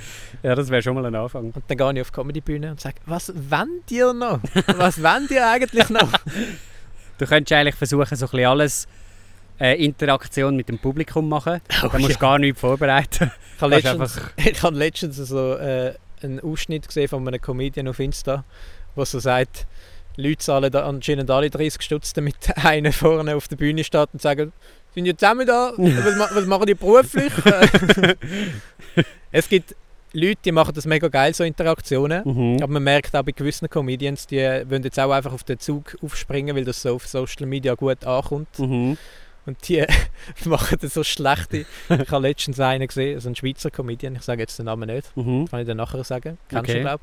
ja, 0.43 0.55
das 0.55 0.69
wäre 0.69 0.83
schon 0.83 0.95
mal 0.95 1.07
ein 1.07 1.15
Anfang. 1.15 1.51
Und 1.51 1.65
dann 1.67 1.77
gehe 1.79 1.93
ich 1.95 2.01
auf 2.01 2.11
die 2.11 2.15
Comedy-Bühne 2.15 2.71
und 2.71 2.81
sage, 2.81 2.97
was 3.07 3.33
wollt 3.35 3.91
ihr 3.91 4.13
noch? 4.13 4.41
Was 4.77 5.03
wollt 5.03 5.31
ihr 5.31 5.47
eigentlich 5.47 5.89
noch? 5.89 6.11
Du 7.19 7.29
könntest 7.29 7.53
eigentlich 7.53 7.77
versuchen, 7.77 8.17
so 8.17 8.27
ein 8.27 8.31
bisschen 8.31 8.47
alles 8.47 8.89
äh, 9.61 9.85
Interaktion 9.85 10.57
mit 10.57 10.69
dem 10.69 10.79
Publikum 10.79 11.29
machen. 11.29 11.61
Oh, 11.85 11.89
Da 11.89 11.99
musst 11.99 12.09
du 12.09 12.15
ja. 12.15 12.19
gar 12.19 12.39
nichts 12.39 12.59
vorbereiten. 12.61 13.31
Ich 13.55 13.63
habe 13.63 13.77
letztens, 13.77 14.21
ich 14.37 14.63
habe 14.63 14.77
letztens 14.77 15.17
so, 15.19 15.55
äh, 15.55 15.95
einen 16.25 16.41
Ausschnitt 16.41 16.87
gesehen 16.87 17.09
von 17.09 17.27
einem 17.27 17.41
Comedian 17.41 17.89
auf 17.89 17.99
Insta, 17.99 18.45
wo 18.95 19.05
so 19.05 19.19
sagt, 19.19 19.67
Leute 20.17 20.39
zahlen 20.39 20.71
da 20.71 20.87
anscheinend 20.87 21.31
alle 21.31 21.51
30 21.51 21.83
Stutz, 21.83 22.13
damit 22.13 22.37
einer 22.57 22.93
vorne 22.93 23.37
auf 23.37 23.49
der 23.49 23.57
Bühne 23.57 23.85
steht 23.85 24.09
und 24.13 24.21
sagen, 24.21 24.53
sind 24.95 25.07
ihr 25.07 25.17
zusammen 25.17 25.47
da? 25.47 25.73
Was, 25.77 26.35
was 26.35 26.47
machen 26.47 26.67
die 26.67 26.75
beruflich? 26.75 27.33
Es 29.35 29.49
gibt 29.49 29.75
Leute, 30.13 30.41
die 30.45 30.53
machen 30.53 30.75
das 30.75 30.85
mega 30.85 31.09
geil, 31.09 31.33
so 31.35 31.43
Interaktionen. 31.43 32.23
Mhm. 32.25 32.63
Aber 32.63 32.73
man 32.75 32.85
merkt 32.85 33.17
auch 33.17 33.23
bei 33.23 33.33
gewissen 33.33 33.71
Comedians, 33.71 34.27
die 34.27 34.37
wollen 34.37 34.83
jetzt 34.83 35.01
auch 35.01 35.11
einfach 35.11 35.33
auf 35.33 35.45
den 35.45 35.59
Zug 35.59 35.97
aufspringen, 36.03 36.55
weil 36.55 36.65
das 36.67 36.83
so 36.83 36.95
auf 36.95 37.07
Social 37.07 37.47
Media 37.47 37.75
gut 37.75 38.05
ankommt. 38.05 38.59
Mhm. 38.59 38.99
Und 39.45 39.69
die 39.69 39.85
machen 40.45 40.79
so 40.89 41.03
schlechte. 41.03 41.67
Ich 41.89 42.11
habe 42.11 42.29
letztens 42.29 42.61
einen 42.61 42.87
gesehen, 42.87 43.17
also 43.17 43.29
ein 43.29 43.35
Schweizer 43.37 43.71
Comedian, 43.71 44.15
ich 44.17 44.23
sage 44.23 44.41
jetzt 44.43 44.59
den 44.59 44.67
Namen 44.67 44.89
nicht, 44.89 45.17
Mhm. 45.17 45.49
kann 45.49 45.61
ich 45.61 45.67
dann 45.67 45.77
nachher 45.79 46.05
sagen. 46.05 46.39
Kennst 46.49 46.65
Okay. 46.71 46.75
du, 46.75 46.81
glaube 46.81 47.03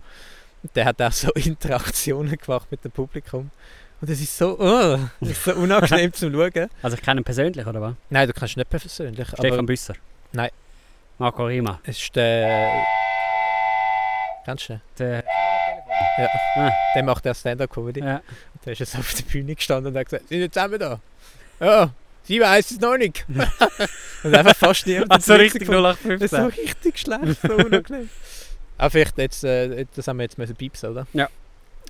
ich. 0.63 0.71
Der 0.73 0.85
hat 0.85 1.01
auch 1.01 1.11
so 1.11 1.31
Interaktionen 1.35 2.37
gemacht 2.37 2.67
mit 2.71 2.83
dem 2.83 2.91
Publikum. 2.91 3.51
Und 4.01 4.09
das 4.09 4.21
ist 4.21 4.37
so, 4.37 4.57
oh, 4.57 4.97
das 5.19 5.29
ist 5.29 5.43
so 5.43 5.53
unangenehm 5.55 6.13
zum 6.13 6.31
Schauen. 6.33 6.69
Also 6.81 6.95
ich 6.95 7.03
kenne 7.03 7.19
ihn 7.19 7.23
persönlich, 7.25 7.65
oder 7.67 7.81
was? 7.81 7.95
Nein, 8.09 8.27
du 8.27 8.33
kannst 8.33 8.55
ihn 8.55 8.59
nicht 8.61 8.69
persönlich. 8.69 9.27
Stefan 9.27 9.65
Büsser? 9.65 9.95
Nein. 10.31 10.49
Marco 11.17 11.45
Rima? 11.45 11.79
es 11.83 12.01
ist 12.01 12.15
der. 12.15 12.85
Kennst 14.45 14.69
du? 14.69 14.79
Der, 14.97 15.23
Der 16.95 17.03
macht 17.03 17.25
ja 17.25 17.33
Stand-Up-Comedy. 17.33 17.99
ja. 17.99 18.21
Der 18.65 18.73
ist 18.73 18.79
jetzt 18.79 18.97
auf 18.97 19.13
der 19.13 19.23
Bühne 19.23 19.55
gestanden 19.55 19.91
und 19.93 19.99
hat 19.99 20.05
gesagt: 20.05 20.29
Sind 20.29 20.39
wir 20.39 20.51
zusammen 20.51 20.79
da? 20.79 20.99
Ja, 21.59 21.89
sie 22.23 22.39
weiß 22.39 22.71
es 22.71 22.79
noch 22.79 22.97
nicht. 22.97 23.25
und 24.23 24.35
einfach 24.35 24.55
fast 24.55 24.87
niemand. 24.87 25.11
Also 25.11 25.33
richtig 25.35 25.61
gefunden. 25.61 25.83
Das 25.83 26.21
ist 26.21 26.31
so 26.31 26.37
0815. 26.37 26.45
richtig 26.45 26.99
schlecht, 26.99 27.41
so 27.41 27.53
unangenehm. 27.53 28.09
Aber 28.77 28.89
vielleicht 28.89 29.17
jetzt, 29.17 29.43
äh, 29.43 29.85
das 29.95 30.07
haben 30.07 30.17
wir 30.17 30.23
jetzt 30.23 30.37
müssen 30.37 30.55
piepsen, 30.55 30.91
oder? 30.91 31.07
Ja. 31.13 31.29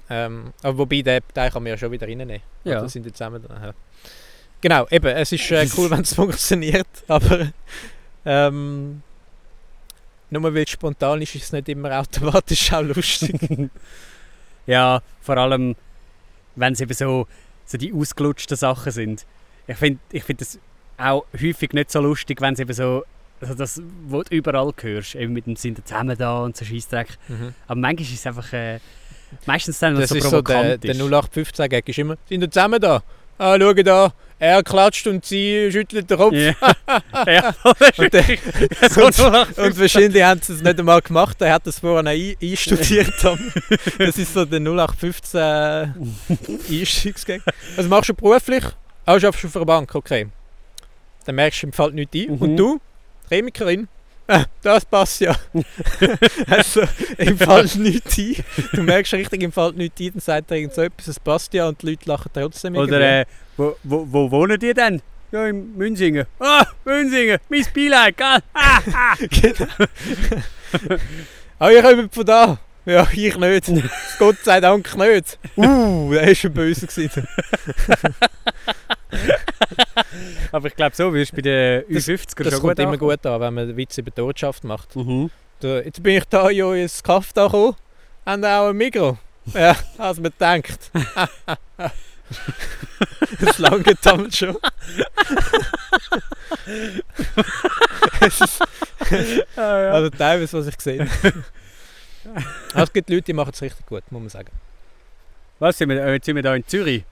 Ähm, 0.10 0.54
aber 0.64 0.78
wobei, 0.80 1.02
den, 1.02 1.22
den 1.36 1.52
kann 1.52 1.64
man 1.64 1.68
ja 1.68 1.78
schon 1.78 1.92
wieder 1.92 2.08
reinnehmen. 2.08 2.42
Ja. 2.64 2.78
Also 2.78 2.88
sind 2.88 3.06
die 3.06 3.14
zusammen 3.14 3.44
da. 3.48 3.68
Ja. 3.68 3.74
Genau, 4.62 4.88
eben, 4.90 5.08
es 5.08 5.32
ist 5.32 5.52
äh, 5.52 5.68
cool, 5.78 5.90
wenn 5.92 6.02
es 6.02 6.14
funktioniert, 6.14 6.88
aber 7.08 7.52
ähm, 8.26 9.04
nur 10.30 10.44
weil 10.44 10.64
es 10.64 10.70
spontan 10.70 11.22
ist, 11.22 11.36
ist 11.36 11.46
es 11.46 11.52
nicht 11.52 11.70
immer 11.70 12.00
automatisch 12.00 12.72
auch 12.74 12.82
lustig. 12.82 13.70
Ja, 14.66 15.02
vor 15.22 15.38
allem, 15.38 15.76
wenn 16.56 16.74
es 16.74 16.82
eben 16.82 16.94
so, 16.94 17.28
so 17.66 17.78
die 17.78 17.94
ausgelutschten 17.94 18.58
Sachen 18.58 18.92
sind. 18.92 19.26
Ich 19.70 19.78
finde 19.78 20.00
ich 20.12 20.24
find 20.24 20.42
das 20.42 20.58
auch 20.98 21.26
häufig 21.34 21.74
nicht 21.74 21.92
so 21.92 22.02
lustig, 22.02 22.42
wenn 22.42 22.54
es 22.56 22.60
eben 22.60 22.74
so, 22.74 23.04
also 23.40 23.54
das, 23.54 23.82
wo 24.08 24.24
du 24.24 24.36
überall 24.36 24.74
hörst, 24.82 25.16
eben 25.16 25.32
mit 25.34 25.46
dem 25.46 25.56
sind 25.56 25.78
wir 25.78 25.86
zusammen 25.86 26.18
da 26.18 26.40
und 26.40 26.58
so 26.58 26.66
Scheissdreck. 26.66 27.10
Mhm. 27.28 27.54
Aber 27.68 27.80
manchmal 27.80 28.02
ist 28.08 28.14
es 28.20 28.26
einfach, 28.28 28.52
äh, 28.52 28.80
meistens 29.46 29.78
dann, 29.80 29.96
Das 29.96 30.10
so 30.10 30.16
ist 30.16 30.30
so 30.30 30.42
der, 30.42 30.78
der 30.78 30.92
ist. 30.92 31.00
0815-Gag 31.02 31.88
ist 31.88 32.00
immer, 32.00 32.18
sind 32.28 32.42
wir 32.42 32.50
zusammen 32.52 32.82
da? 32.82 33.02
Ah, 33.38 33.58
schau 33.58 33.72
da, 33.74 34.12
er 34.40 34.64
klatscht 34.64 35.08
und 35.08 35.24
sie 35.24 35.70
schüttelt 35.72 36.10
den 36.10 36.18
Kopf. 36.18 36.34
Ja, 36.34 36.54
ja 37.28 37.56
Und 37.98 38.12
der- 38.14 38.24
0815. 38.82 39.64
Und 39.64 39.80
wahrscheinlich 39.80 40.24
haben 40.24 40.42
sie 40.42 40.54
es 40.54 40.62
nicht 40.62 40.80
einmal 40.80 41.02
gemacht, 41.02 41.42
er 41.42 41.54
hat 41.54 41.66
das 41.68 41.80
vorher 41.80 42.00
ein, 42.12 42.36
einstudiert. 42.42 43.14
das 43.98 44.18
ist 44.18 44.34
so 44.34 44.44
der 44.44 44.60
0815 44.60 45.94
Einstiegsgag. 46.70 47.42
Was 47.78 47.88
machst 47.88 48.10
du 48.10 48.14
beruflich? 48.16 48.64
Ah, 49.10 49.18
du 49.18 49.26
arbeitest 49.26 49.46
auf 49.46 49.56
einer 49.56 49.66
Bank, 49.66 49.96
okay. 49.96 50.28
Dann 51.26 51.34
merkst 51.34 51.64
du, 51.64 51.68
ihm 51.68 51.74
fällt 51.74 51.96
nichts 51.96 52.16
ein. 52.16 52.28
Mhm. 52.28 52.42
Und 52.44 52.58
du? 52.58 52.80
Chemikerin? 53.28 53.88
Ah, 54.28 54.46
das 54.62 54.86
passt 54.86 55.22
ja. 55.22 55.36
also, 56.48 56.84
ihm 57.18 57.36
fällt 57.36 57.76
nichts 57.78 58.20
ein. 58.20 58.36
Du 58.72 58.84
merkst 58.84 59.14
richtig, 59.14 59.42
ihm 59.42 59.52
fällt 59.52 59.78
nichts 59.78 60.00
ein, 60.00 60.12
dann 60.12 60.20
sagt 60.22 60.52
er 60.52 60.58
irgend 60.58 60.76
so 60.76 60.84
etwas, 60.84 61.08
es 61.08 61.20
passt 61.20 61.52
ja 61.56 61.68
und 61.68 61.82
die 61.82 61.88
Leute 61.88 62.08
lachen 62.08 62.30
trotzdem. 62.32 62.76
Oder 62.76 63.22
äh, 63.22 63.26
wo, 63.58 63.76
wo, 63.82 64.06
wo 64.12 64.30
wohnen 64.30 64.60
die 64.60 64.76
denn? 64.76 65.02
Ja, 65.32 65.48
in 65.48 65.76
Münzingen. 65.76 66.28
Ah, 66.40 66.68
Münzingen, 66.86 67.40
mein 67.50 67.66
Beileid, 67.74 68.16
gell? 68.16 68.38
Ah, 68.54 68.80
ah. 68.94 69.16
Genau. 69.28 69.66
Ah, 71.58 71.72
ihr 71.72 71.82
kommt 71.82 72.14
von 72.14 72.26
da? 72.28 72.60
Ja, 72.86 73.08
ich 73.12 73.38
nicht. 73.38 73.72
Gott 74.20 74.38
sei 74.44 74.60
Dank 74.60 74.98
nicht. 74.98 75.38
Uh, 75.56 76.12
der 76.12 76.28
war 76.28 76.36
schon 76.36 76.54
böse. 76.54 76.88
Aber 80.52 80.68
ich 80.68 80.76
glaube, 80.76 80.96
so 80.96 81.14
wirst 81.14 81.32
du 81.32 81.36
bei 81.38 81.42
den 81.42 81.84
Das- 81.90 82.08
U50er 82.08 82.44
Das 82.44 82.54
schon 82.54 82.62
kommt 82.62 82.76
gut 82.78 82.80
immer 82.86 82.98
gut 82.98 83.26
an, 83.26 83.42
wenn 83.42 83.54
man 83.54 83.76
Witze 83.78 84.02
über 84.02 84.12
die 84.12 84.18
Wirtschaft 84.22 84.64
macht. 84.64 84.96
Mhm. 84.96 85.30
Da, 85.60 85.80
jetzt 85.82 86.02
bin 86.04 86.18
ich 86.18 86.26
da 86.26 86.50
ja 86.50 86.74
ins 86.74 87.02
Kaff 87.04 87.34
da 87.34 87.46
gekommen. 87.46 87.76
Haben 88.26 88.46
auch 88.46 88.70
ein 88.70 88.78
Mikro. 88.78 89.18
Ja, 89.54 89.76
als 89.98 90.20
man 90.20 90.32
denkt. 90.40 90.92
das 93.40 93.58
lange 93.58 93.96
damals 94.04 94.38
schon. 94.38 94.58
es 98.22 98.42
ist, 98.42 98.62
Ah, 99.56 99.62
ja. 99.82 99.92
also 99.92 100.10
teilweise, 100.12 100.58
was 100.58 100.68
ich 100.68 100.78
gesehen 100.78 101.10
habe. 101.10 101.44
Aber 102.74 102.84
es 102.84 102.94
gibt 102.94 103.10
Leute, 103.10 103.24
die 103.24 103.34
machen 103.34 103.52
es 103.54 103.62
richtig 103.62 103.86
gut, 103.86 104.04
muss 104.12 104.20
man 104.22 104.30
sagen. 104.30 104.50
Was, 105.58 105.78
sind 105.78 105.90
wir, 105.90 106.02
äh, 106.06 106.14
jetzt 106.14 106.26
sind 106.26 106.36
wir 106.36 106.44
da 106.44 106.54
in 106.56 106.66
Zürich? 106.68 107.04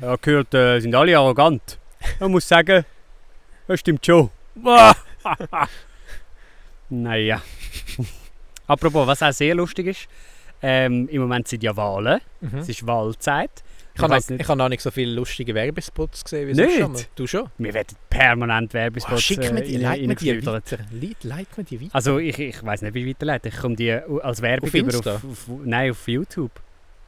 Ja, 0.00 0.16
gehört, 0.16 0.52
äh, 0.54 0.80
sind 0.80 0.94
alle 0.94 1.16
arrogant. 1.18 1.78
Man 2.20 2.30
muss 2.32 2.46
sagen, 2.46 2.84
das 3.66 3.80
stimmt 3.80 4.04
schon. 4.04 4.30
naja. 6.90 7.40
Apropos, 8.66 9.06
was 9.06 9.22
auch 9.22 9.32
sehr 9.32 9.54
lustig 9.54 9.86
ist, 9.86 10.08
ähm, 10.62 11.08
im 11.08 11.20
Moment 11.22 11.48
sind 11.48 11.62
ja 11.62 11.76
Wahlen. 11.76 12.20
Mhm. 12.40 12.58
Es 12.58 12.68
ist 12.68 12.86
Wahlzeit. 12.86 13.50
Ich 13.94 14.02
habe 14.02 14.12
weiss 14.12 14.24
noch, 14.24 14.30
nicht- 14.30 14.42
ich 14.42 14.48
habe 14.48 14.58
noch 14.58 14.68
nicht 14.68 14.82
so 14.82 14.90
viele 14.90 15.12
lustige 15.14 15.54
Werbespots 15.54 16.24
gesehen 16.24 16.48
wie 16.48 16.52
Nicht? 16.52 16.78
sonst. 16.78 17.00
schon. 17.00 17.08
Du 17.14 17.26
schon? 17.26 17.50
Wir 17.56 17.72
werden 17.72 17.96
permanent 18.10 18.72
Oh, 18.72 18.74
Werbespots 18.74 19.22
schick 19.22 19.52
mir 19.52 19.62
die, 19.62 19.76
äh, 19.76 19.78
leit 19.78 20.02
mir 20.06 20.14
die 20.14 20.46
weiter. 20.46 20.78
Leit, 20.92 21.24
leit 21.24 21.56
mir 21.56 21.64
die 21.64 21.80
weiter. 21.80 21.94
Also 21.94 22.18
ich, 22.18 22.38
ich 22.38 22.62
weiß 22.62 22.82
nicht, 22.82 22.92
wie 22.94 23.08
weiterleiten. 23.08 23.50
Ich 23.50 23.58
komme 23.58 23.76
die 23.76 23.92
als 23.92 24.42
Werbung 24.42 24.68
Auf 24.68 24.74
über 24.74 24.98
auf, 24.98 25.06
auf, 25.24 25.48
Nein, 25.64 25.92
auf 25.92 26.06
YouTube. 26.08 26.50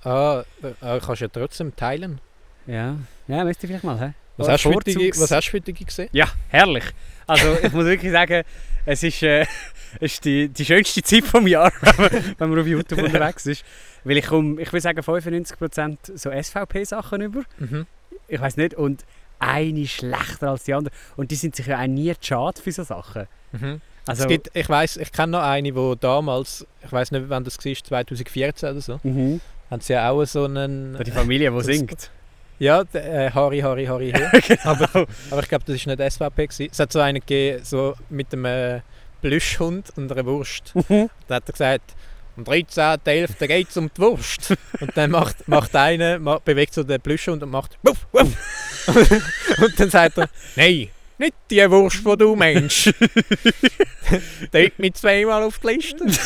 Ah, 0.02 0.44
äh, 0.62 0.68
äh, 0.96 1.00
kannst 1.00 1.20
du 1.20 1.24
ja 1.26 1.28
trotzdem 1.28 1.76
teilen. 1.76 2.20
Ja, 2.68 2.96
ja 3.26 3.44
müsste 3.44 3.66
ich 3.66 3.70
vielleicht 3.70 3.84
mal. 3.84 3.98
Hä? 3.98 4.12
Was 4.36 4.48
hast, 4.48 4.62
Vorzugs- 4.62 5.20
was 5.20 5.30
hast 5.32 5.50
du 5.50 5.60
die 5.60 5.72
gesehen? 5.72 6.08
Ja, 6.12 6.28
herrlich. 6.48 6.84
Also 7.26 7.56
ich 7.60 7.72
muss 7.72 7.86
wirklich 7.86 8.12
sagen, 8.12 8.44
es 8.86 9.02
ist, 9.02 9.22
äh, 9.22 9.40
es 10.00 10.12
ist 10.12 10.24
die, 10.24 10.48
die 10.48 10.64
schönste 10.64 11.02
Zeit 11.02 11.24
vom 11.24 11.46
Jahr, 11.46 11.72
wenn 11.80 11.96
man, 11.96 12.34
wenn 12.38 12.50
man 12.50 12.60
auf 12.60 12.66
YouTube 12.66 13.02
unterwegs 13.02 13.46
ist. 13.46 13.64
Weil 14.04 14.18
ich 14.18 14.26
komme, 14.26 14.60
ich 14.62 14.72
würde 14.72 14.80
sagen 14.80 15.00
95% 15.00 15.96
so 16.14 16.30
SVP-Sachen 16.30 17.20
über. 17.20 17.42
Mhm. 17.58 17.86
Ich 18.28 18.40
weiß 18.40 18.56
nicht. 18.58 18.74
Und 18.74 19.04
eine 19.40 19.86
schlechter 19.86 20.50
als 20.50 20.64
die 20.64 20.74
andere. 20.74 20.94
Und 21.16 21.30
die 21.30 21.36
sind 21.36 21.56
sich 21.56 21.66
ja 21.66 21.80
auch 21.80 21.86
nie 21.86 22.12
schade 22.20 22.60
für 22.60 22.70
so 22.70 22.84
Sachen. 22.84 23.26
Mhm. 23.52 23.80
Also, 24.06 24.22
es 24.22 24.28
gibt, 24.28 24.50
ich 24.54 24.68
weiß, 24.68 24.96
ich 24.98 25.12
kenne 25.12 25.32
noch 25.32 25.42
eine, 25.42 25.70
die 25.72 25.94
damals, 26.00 26.66
ich 26.82 26.90
weiß 26.90 27.10
nicht, 27.10 27.24
wann 27.28 27.44
das 27.44 27.58
war, 27.58 27.74
2014 27.74 28.70
oder 28.70 28.80
so, 28.80 29.00
mhm. 29.02 29.40
haben 29.70 29.80
sie 29.80 29.92
ja 29.92 30.10
auch 30.10 30.24
so 30.24 30.44
einen. 30.44 30.96
die 31.04 31.10
Familie, 31.10 31.50
die 31.50 31.62
singt. 31.62 32.10
Ja, 32.58 32.82
äh, 32.92 33.30
Harry, 33.30 33.60
Harry, 33.60 33.86
Harry. 33.86 34.12
Hill. 34.12 34.58
aber, 34.64 35.06
aber 35.30 35.42
ich 35.42 35.48
glaube, 35.48 35.64
das 35.66 35.86
war 35.86 35.96
nicht 35.96 36.12
SVP. 36.12 36.46
Gewesen. 36.46 36.68
Es 36.72 36.78
hat 36.78 36.92
so 36.92 37.00
einen 37.00 37.20
gegeben, 37.20 37.64
so 37.64 37.94
mit 38.10 38.32
einem 38.32 38.44
äh, 38.44 38.80
Plüschhund 39.20 39.90
und 39.96 40.10
einer 40.10 40.26
Wurst. 40.26 40.74
Mhm. 40.74 41.10
Da 41.26 41.36
hat 41.36 41.48
er 41.48 41.52
gesagt, 41.52 41.94
am 42.36 42.44
13.11. 42.44 43.46
geht 43.46 43.68
es 43.68 43.76
um 43.76 43.90
die 43.94 44.00
Wurst. 44.00 44.54
Und 44.80 44.96
dann 44.96 45.10
macht, 45.10 45.46
macht 45.48 45.74
einer, 45.74 46.18
bewegt 46.40 46.74
so 46.74 46.82
den 46.82 47.00
Plüschhund 47.00 47.42
und 47.42 47.50
macht 47.50 47.78
wuff, 47.82 48.06
wuff. 48.12 48.86
Und 49.58 49.78
dann 49.78 49.90
sagt 49.90 50.18
er, 50.18 50.28
nein, 50.56 50.88
nicht 51.18 51.34
die 51.50 51.70
Wurst, 51.70 52.04
die 52.06 52.16
du 52.16 52.34
meinst. 52.36 52.86
Drück 54.52 54.78
mich 54.78 54.94
zweimal 54.94 55.42
auf 55.42 55.58
die 55.58 55.66
Liste. 55.68 56.04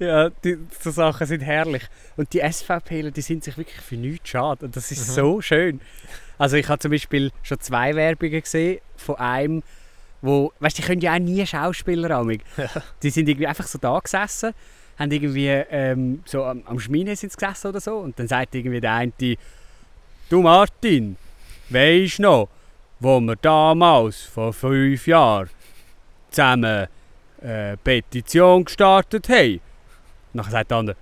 Ja, 0.00 0.30
die, 0.30 0.58
so 0.80 0.90
Sachen 0.90 1.24
sind 1.24 1.42
herrlich. 1.42 1.84
Und 2.16 2.32
die 2.32 2.40
SVPler, 2.40 3.12
die 3.12 3.20
sind 3.20 3.44
sich 3.44 3.56
wirklich 3.56 3.80
für 3.80 3.94
nichts 3.96 4.30
schade. 4.30 4.64
Und 4.66 4.74
das 4.74 4.90
ist 4.90 5.06
Mhm. 5.08 5.12
so 5.12 5.40
schön. 5.40 5.80
Also 6.38 6.56
ich 6.56 6.68
habe 6.68 6.80
zum 6.80 6.90
Beispiel 6.90 7.30
schon 7.44 7.60
zwei 7.60 7.94
Werbungen 7.94 8.40
gesehen 8.40 8.80
von 8.96 9.14
einem, 9.14 9.62
wo, 10.22 10.52
weißt 10.58 10.78
du, 10.78 10.82
die 10.82 10.88
können 10.88 11.00
ja 11.02 11.14
auch 11.14 11.20
nie 11.20 11.46
Schauspieler 11.46 12.10
amig. 12.16 12.42
Die 13.04 13.10
sind 13.10 13.28
irgendwie 13.28 13.46
einfach 13.46 13.68
so 13.68 13.78
da 13.78 13.96
gesessen, 14.00 14.52
haben 14.98 15.12
irgendwie 15.12 15.46
ähm, 15.46 16.20
so 16.24 16.42
am, 16.44 16.64
am 16.64 16.80
Schmine 16.80 17.14
sind 17.14 17.32
gesessen 17.32 17.68
oder 17.68 17.80
so 17.80 17.98
und 17.98 18.18
dann 18.18 18.26
sagt 18.26 18.56
irgendwie 18.56 18.80
der 18.80 18.92
eine, 18.92 19.12
du 20.28 20.42
Martin, 20.42 21.16
weisst 21.70 22.18
noch, 22.18 22.48
wo 23.00 23.20
wir 23.20 23.36
damals 23.36 24.22
vor 24.22 24.52
fünf 24.52 25.06
Jahren 25.06 25.48
zusammen 26.30 26.86
eine 27.42 27.76
Petition 27.82 28.64
gestartet 28.64 29.28
haben. 29.28 29.60
Dann 30.34 30.50
sagt 30.50 30.70
der 30.70 30.78
andere, 30.78 30.96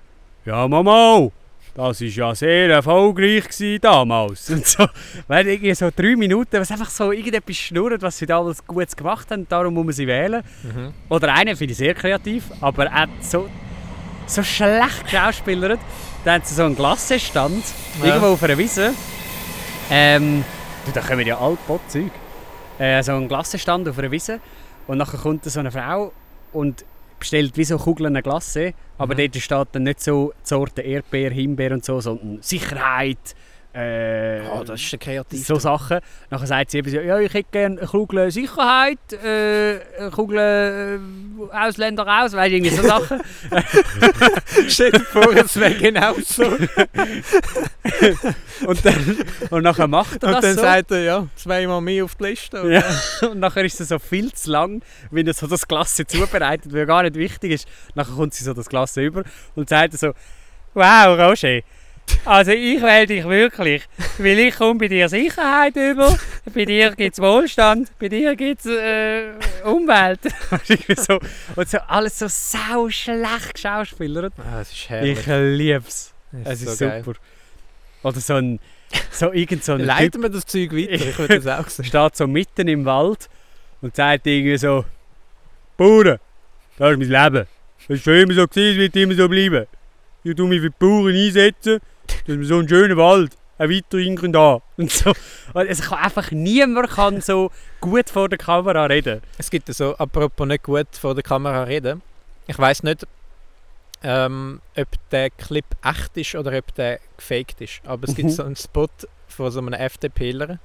ja 0.45 0.69
Mama, 0.69 1.29
das 1.75 2.01
war 2.01 2.07
ja 2.09 2.35
sehr 2.35 2.71
erfolgreich 2.71 3.45
damals. 3.81 4.49
Und 4.51 4.67
so, 4.67 4.87
weil 5.29 5.47
irgendwie 5.47 5.75
so 5.75 5.91
drei 5.95 6.17
Minuten, 6.17 6.61
was 6.61 6.71
einfach 6.71 6.91
so 6.91 7.13
irgendetwas 7.13 7.57
schnurrt, 7.57 8.01
was 8.03 8.17
sie 8.19 8.27
damals 8.27 8.65
Gutes 8.67 8.97
gemacht 8.97 9.31
haben, 9.31 9.47
darum 9.49 9.75
muss 9.75 9.85
man 9.87 9.93
sie 9.95 10.07
wählen. 10.07 10.43
Mhm. 10.63 10.93
Oder 11.09 11.35
einen 11.35 11.57
finde 11.57 11.73
ich 11.73 11.79
sehr 11.79 11.95
kreativ, 11.95 12.45
aber 12.61 12.87
er 12.87 12.93
hat 13.03 13.11
so, 13.21 13.49
so 14.27 14.43
schlecht 14.43 15.05
geschauspielert. 15.05 15.81
Da 16.25 16.35
haben 16.35 16.43
sie 16.45 16.55
so 16.55 16.65
einen 16.65 16.77
Glassestand, 16.77 17.65
Ja. 18.01 18.07
irgendwo 18.07 18.27
auf 18.29 18.43
einer 18.43 18.59
Wiese. 18.59 18.93
Ähm, 19.91 20.45
da 20.95 21.01
kommen 21.01 21.27
ja 21.27 21.39
alle 21.39 21.59
Zeug. 21.89 22.11
Äh, 22.79 23.03
so 23.03 23.13
einen 23.13 23.29
Glassestand 23.29 23.89
auf 23.89 23.99
einer 23.99 24.11
Wiese. 24.11 24.41
Und 24.87 24.99
nachher 24.99 25.19
kommt 25.19 25.45
so 25.45 25.61
eine 25.61 25.71
Frau 25.71 26.13
und 26.53 26.85
bestellt 27.19 27.57
wie 27.57 27.65
so 27.65 27.79
Kugeln 27.79 28.15
Glasse, 28.23 28.75
aber 28.99 29.15
Mhm. 29.15 29.19
dort 29.19 29.37
steht 29.37 29.69
dann 29.73 29.83
nicht 29.85 30.01
so 30.03 30.33
die 30.45 30.49
Sorte 30.49 30.83
Erdbeer, 30.83 31.31
Himbeer 31.31 31.73
und 31.73 31.85
so, 31.85 32.01
sondern 32.01 32.39
Sicherheit, 32.43 33.35
äh, 33.77 34.41
Oh, 34.53 34.65
das 34.65 34.81
ist 34.81 34.93
der 34.93 34.99
kreativ. 34.99 35.47
so 35.47 35.59
Sachen. 35.59 35.99
Nachher 36.31 36.47
sagt 36.47 36.71
sie 36.71 36.79
eben 36.79 36.91
so, 36.91 36.99
ja, 37.01 37.19
ich 37.19 37.33
hätte 37.35 37.49
gerne 37.53 37.79
eine 37.79 37.87
Kugel 37.87 38.31
Sicherheit, 38.31 38.99
äh, 39.13 39.81
eine 39.99 40.11
Kugel 40.11 40.39
äh, 40.39 41.57
Ausländer 41.57 42.07
aus, 42.07 42.33
weißt 42.33 42.51
du, 42.53 42.57
irgendwie 42.57 42.75
so 42.77 42.83
Sachen. 42.83 43.21
Stell 44.69 44.93
dir 44.93 45.01
vor, 45.01 45.33
es 45.37 45.59
wäre 45.61 45.75
genau 45.75 46.15
so. 46.25 46.45
Und 46.45 46.69
Und 48.67 48.85
dann, 48.85 49.19
und 49.51 49.63
nachher 49.63 49.87
macht 49.87 50.23
er 50.23 50.33
das 50.33 50.41
dann 50.41 50.55
so. 50.55 50.61
sagt 50.63 50.91
er, 50.91 51.03
ja, 51.03 51.27
zweimal 51.37 51.81
mehr 51.81 52.05
auf 52.05 52.15
die 52.15 52.25
Liste. 52.25 52.63
Ja, 52.71 52.83
und 53.29 53.39
nachher 53.41 53.65
ist 53.65 53.81
es 53.81 53.89
so 53.89 53.99
viel 53.99 54.33
zu 54.33 54.51
lang, 54.51 54.83
wenn 55.11 55.27
er 55.27 55.35
so 55.35 55.47
das 55.47 55.69
Glas 55.69 55.95
zubereitet, 55.95 56.73
weil 56.73 56.87
gar 56.87 57.03
nicht 57.03 57.15
wichtig 57.17 57.53
ist. 57.53 57.69
Nachher 57.95 58.15
kommt 58.15 58.35
sie 58.35 58.45
so 58.45 58.55
das 58.55 58.69
Glas 58.69 58.97
über 58.97 59.25
und 59.55 59.69
sagt 59.69 59.93
so, 59.99 60.13
wow, 60.75 61.19
Roger, 61.19 61.61
also 62.25 62.51
ich 62.53 62.81
wähle 62.83 63.07
dich 63.07 63.25
wirklich, 63.25 63.83
weil 64.19 64.39
ich 64.39 64.55
komme 64.57 64.79
bei 64.81 64.89
dir 64.89 65.09
Sicherheit 65.09 65.77
über, 65.77 66.17
bei 66.53 66.65
dir 66.65 66.91
gibt 66.95 67.15
es 67.15 67.21
Wohlstand, 67.23 67.91
bei 67.99 68.09
dir 68.09 68.35
gibt 68.37 68.65
es 68.65 68.67
äh, 68.67 69.33
Umwelt. 69.65 70.21
Irgendwie 70.69 70.95
so. 70.97 71.19
Und 71.55 71.69
so 71.69 71.79
alles 71.87 72.19
so 72.19 72.27
sau 72.29 72.89
schlecht 72.91 73.55
geschauspielert. 73.55 74.33
Ah, 74.39 74.61
es 74.61 74.73
ist 74.73 74.89
herrlich. 74.89 75.19
Ich 75.19 75.27
liebe 75.27 75.85
es. 75.87 76.13
Das 76.33 76.61
Es 76.61 76.63
ist 76.63 76.79
so 76.79 76.85
geil. 76.87 77.03
super. 77.05 77.19
Oder 78.03 78.21
so 78.21 78.35
ein, 78.35 78.61
so 79.11 79.33
irgend 79.33 79.65
so 79.65 79.73
ein 79.73 79.79
Typ, 79.79 79.87
Leiten 79.87 80.23
wir 80.23 80.29
das 80.29 80.47
Zeug 80.47 80.73
weiter, 80.73 80.93
ich 80.93 81.19
würde 81.19 81.41
das 81.41 81.47
auch 81.47 81.69
sehen. 81.69 81.85
steht 81.87 82.17
so 82.17 82.27
mitten 82.27 82.69
im 82.69 82.85
Wald 82.85 83.29
und 83.81 83.97
sagt 83.97 84.27
irgendwie 84.27 84.57
so: 84.59 84.85
Bauern, 85.77 86.19
das 86.79 86.91
ist 86.93 86.99
mein 86.99 87.09
Leben. 87.09 87.47
Das 87.89 87.99
ist 87.99 88.05
schon 88.05 88.15
immer 88.15 88.35
so 88.35 88.47
gewesen, 88.47 88.71
es 88.73 88.77
wird 88.79 88.97
immer 88.97 89.15
so 89.15 89.29
bleiben. 89.29 89.67
Ich 90.25 90.35
tue 90.35 90.49
mich 90.49 90.61
für 90.61 90.71
die 90.71 90.77
Bauern 90.79 91.15
einsetzen, 91.15 91.81
dass 92.27 92.39
wir 92.39 92.45
so 92.45 92.59
einen 92.59 92.69
schönen 92.69 92.97
Wald 92.97 93.37
weiterhin 93.59 94.17
können 94.17 94.37
haben. 94.37 94.63
Und 94.77 94.91
so. 94.91 95.11
Und 95.55 95.67
es 95.67 95.81
kann 95.83 95.99
einfach 95.99 96.31
niemand 96.31 96.91
kann 96.91 97.21
so 97.21 97.51
gut 97.81 98.11
vor 98.11 98.29
der 98.29 98.39
Kamera 98.39 98.85
reden. 98.87 99.23
Es 99.39 99.51
gibt 99.51 99.73
so, 99.73 99.97
apropos 99.97 100.47
nicht 100.47 100.63
gut 100.65 100.89
vor 100.93 101.15
der 101.15 101.23
Kamera 101.23 101.63
reden. 101.63 102.03
Ich 102.47 102.59
weiß 102.59 102.83
nicht, 102.83 103.07
ähm, 104.03 104.61
ob 104.77 104.89
der 105.11 105.31
Clip 105.31 105.65
echt 105.83 106.17
ist 106.17 106.35
oder 106.35 106.57
ob 106.57 106.75
der 106.75 107.01
gefaked 107.17 107.61
ist. 107.61 107.81
Aber 107.85 108.07
es 108.07 108.15
gibt 108.15 108.29
Mhm. 108.29 108.33
so 108.35 108.43
einen 108.45 108.57
Spot 108.57 108.89
von 109.29 109.51
so 109.51 109.61
einem 109.61 109.73
FDPler, 109.73 110.59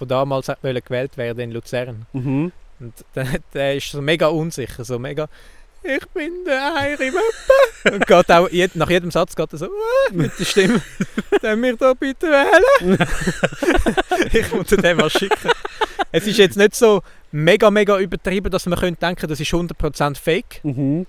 der 0.00 0.06
damals 0.06 0.50
gewählt 0.62 1.16
werden 1.16 1.40
in 1.40 1.50
Luzern. 1.50 2.06
Mhm. 2.12 2.52
Und 2.78 2.94
der, 3.14 3.26
der 3.54 3.76
ist 3.76 3.90
so 3.90 4.00
mega 4.00 4.28
unsicher, 4.28 4.84
so 4.84 4.98
mega 4.98 5.28
«Ich 5.88 6.06
bin 6.08 6.44
der 6.44 6.74
Heiri 6.74 7.10
Möppe!» 7.10 7.94
Und 7.96 8.06
geht 8.06 8.30
auch, 8.32 8.48
jed, 8.50 8.74
nach 8.76 8.90
jedem 8.90 9.10
Satz 9.10 9.36
geht 9.36 9.52
er 9.52 9.58
so 9.58 9.68
mit 10.12 10.32
der 10.38 10.44
Stimme 10.44 10.82
«Dann 11.42 11.60
mich 11.60 11.76
doch 11.76 11.94
bitte 11.94 12.26
wählen!» 12.28 12.98
Ich 14.32 14.52
muss 14.52 14.66
dir 14.68 14.78
den 14.78 14.96
mal 14.96 15.10
schicken. 15.10 15.50
Es 16.12 16.26
ist 16.26 16.38
jetzt 16.38 16.56
nicht 16.56 16.74
so 16.74 17.02
mega, 17.32 17.70
mega 17.70 17.98
übertrieben, 17.98 18.50
dass 18.50 18.66
man 18.66 18.78
könnte 18.78 19.00
denken, 19.00 19.28
das 19.28 19.38
ist 19.40 19.50
100% 19.52 20.16
fake. 20.16 20.60
Mhm. 20.64 21.06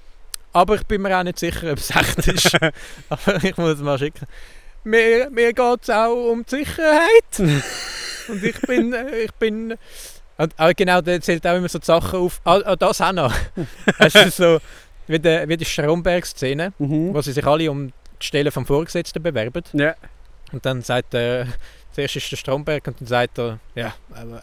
Aber 0.53 0.75
ich 0.75 0.83
bin 0.83 1.01
mir 1.01 1.17
auch 1.17 1.23
nicht 1.23 1.39
sicher, 1.39 1.71
ob 1.71 1.77
es 1.77 1.89
echt 1.91 2.27
ist. 2.27 2.51
Aber 3.09 3.43
ich 3.43 3.55
muss 3.57 3.75
es 3.75 3.79
mal 3.79 3.97
schicken. 3.97 4.25
Mir, 4.83 5.29
mir 5.29 5.53
geht 5.53 5.79
es 5.83 5.89
auch 5.89 6.31
um 6.31 6.45
die 6.45 6.57
Sicherheit. 6.57 7.61
Und 8.27 8.43
ich 8.43 8.59
bin. 8.61 8.93
äh, 8.93 9.23
Ich 9.25 9.31
bin 9.33 9.75
und, 10.37 10.53
ah, 10.57 10.71
genau, 10.73 11.01
der 11.01 11.19
zählt 11.21 11.45
auch 11.47 11.55
immer 11.55 11.69
so 11.69 11.79
die 11.79 11.85
Sachen 11.85 12.19
auf. 12.19 12.39
Ah, 12.43 12.59
ah, 12.65 12.75
das 12.75 13.01
auch 13.01 13.11
noch. 13.11 13.33
Es 13.99 14.15
ist 14.15 14.37
so 14.37 14.59
wie 15.07 15.19
die, 15.19 15.43
wie 15.47 15.57
die 15.57 15.65
Stromberg-Szene, 15.65 16.73
Mhm. 16.79 17.13
wo 17.13 17.21
sie 17.21 17.31
sich 17.31 17.45
alle 17.45 17.69
um 17.71 17.87
die 17.87 18.25
Stelle 18.25 18.51
vom 18.51 18.65
Vorgesetzten 18.65 19.21
bewerben. 19.23 19.63
Ja. 19.73 19.95
Und 20.51 20.65
dann 20.65 20.81
sagt 20.81 21.13
er, 21.13 21.47
zuerst 21.93 22.15
ist 22.15 22.31
der 22.31 22.37
Stromberg 22.37 22.85
und 22.87 22.99
dann 23.01 23.07
sagt 23.07 23.37
er, 23.39 23.59
ja, 23.75 23.93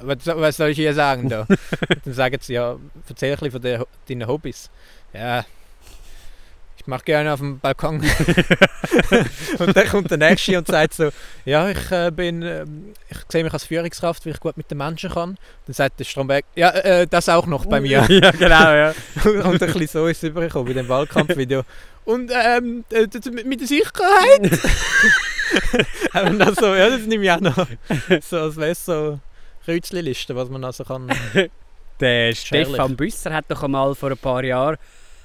was, 0.00 0.18
was 0.26 0.57
soll 0.57 0.70
ich 0.70 0.76
hier 0.76 0.94
sagen 0.94 1.28
da? 1.28 1.46
dann 2.04 2.14
sagen 2.14 2.38
sie, 2.40 2.54
ja, 2.54 2.76
erzähl 3.09 3.33
ein 3.33 3.37
bisschen 3.37 3.50
von 3.52 3.62
der, 3.62 3.87
deinen 4.09 4.26
Hobbys. 4.26 4.70
Ja, 5.12 5.44
ich 6.85 6.88
mache 6.88 7.05
gerne 7.05 7.33
auf 7.33 7.40
dem 7.40 7.61
Balkon. 7.61 7.94
und 9.59 9.75
dann 9.75 9.88
kommt 9.88 10.11
der 10.11 10.18
Nächste 10.18 10.59
und 10.59 10.66
sagt 10.66 10.92
so, 10.92 11.09
ja, 11.47 11.70
ich 11.70 11.90
äh, 11.90 12.11
bin, 12.11 12.42
ähm, 12.42 12.92
ich 13.09 13.16
sehe 13.31 13.42
mich 13.42 13.55
als 13.55 13.64
Führungskraft, 13.64 14.27
weil 14.27 14.35
ich 14.35 14.40
gut 14.40 14.59
mit 14.59 14.70
den 14.70 14.77
Menschen 14.77 15.11
kann. 15.11 15.38
Dann 15.64 15.73
sagt 15.73 15.99
der 15.99 16.05
Stromberg, 16.05 16.44
ja, 16.55 16.68
äh, 16.68 17.07
das 17.07 17.31
auch 17.31 17.47
noch 17.47 17.64
bei 17.64 17.81
mir. 17.81 18.05
ja, 18.11 18.31
genau, 18.33 18.75
ja. 18.75 18.94
und 19.25 19.62
ein 19.62 19.73
bisschen 19.73 19.87
so 19.87 20.07
ist 20.09 20.23
es 20.23 20.29
übergekommen 20.29 20.66
bei 20.66 20.75
dem 20.75 20.87
Wahlkampfvideo. 20.87 21.62
Und 22.05 22.31
ähm, 22.35 22.85
äh, 22.90 23.07
mit 23.44 23.61
der 23.61 23.66
Sicherheit. 23.66 24.61
Dann 26.12 26.55
so, 26.55 26.75
ja, 26.75 26.90
das 26.90 27.07
nehme 27.07 27.25
ich 27.25 27.31
auch 27.31 27.40
noch. 27.40 27.66
So, 28.20 28.40
als 28.40 28.57
wäre 28.59 28.73
es 28.73 28.85
so 28.85 29.20
Kreuzli-Liste, 29.64 30.37
was 30.37 30.51
man 30.51 30.62
also 30.64 30.85
kann. 30.85 31.11
Der. 31.99 32.35
Stefan 32.35 32.94
Büsser 32.94 33.33
hat 33.33 33.47
doch 33.49 33.62
einmal 33.62 33.94
vor 33.94 34.11
ein 34.11 34.18
paar 34.18 34.44
Jahren 34.44 34.77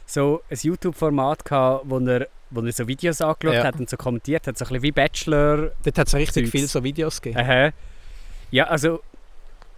so 0.09 0.41
ein 0.49 0.57
YouTube-Format 0.61 1.45
gehabt, 1.45 1.83
wo 1.87 1.99
er, 1.99 2.27
wo 2.49 2.61
er 2.61 2.71
so 2.71 2.87
Videos 2.87 3.21
angeschaut 3.21 3.53
Ja. 3.55 3.63
hat 3.63 3.79
und 3.79 3.89
so 3.89 3.97
kommentiert 3.97 4.47
hat, 4.47 4.57
so 4.57 4.65
ein 4.65 4.69
bisschen 4.69 4.83
wie 4.83 4.91
Bachelor. 4.91 5.71
Dort 5.83 5.97
hat 5.97 6.07
es 6.07 6.15
richtig 6.15 6.45
Zeugs. 6.45 6.51
viel 6.51 6.67
so 6.67 6.83
Videos 6.83 7.21
gegeben. 7.21 7.39
Aha. 7.41 7.69
Ja, 8.51 8.65
also 8.65 9.01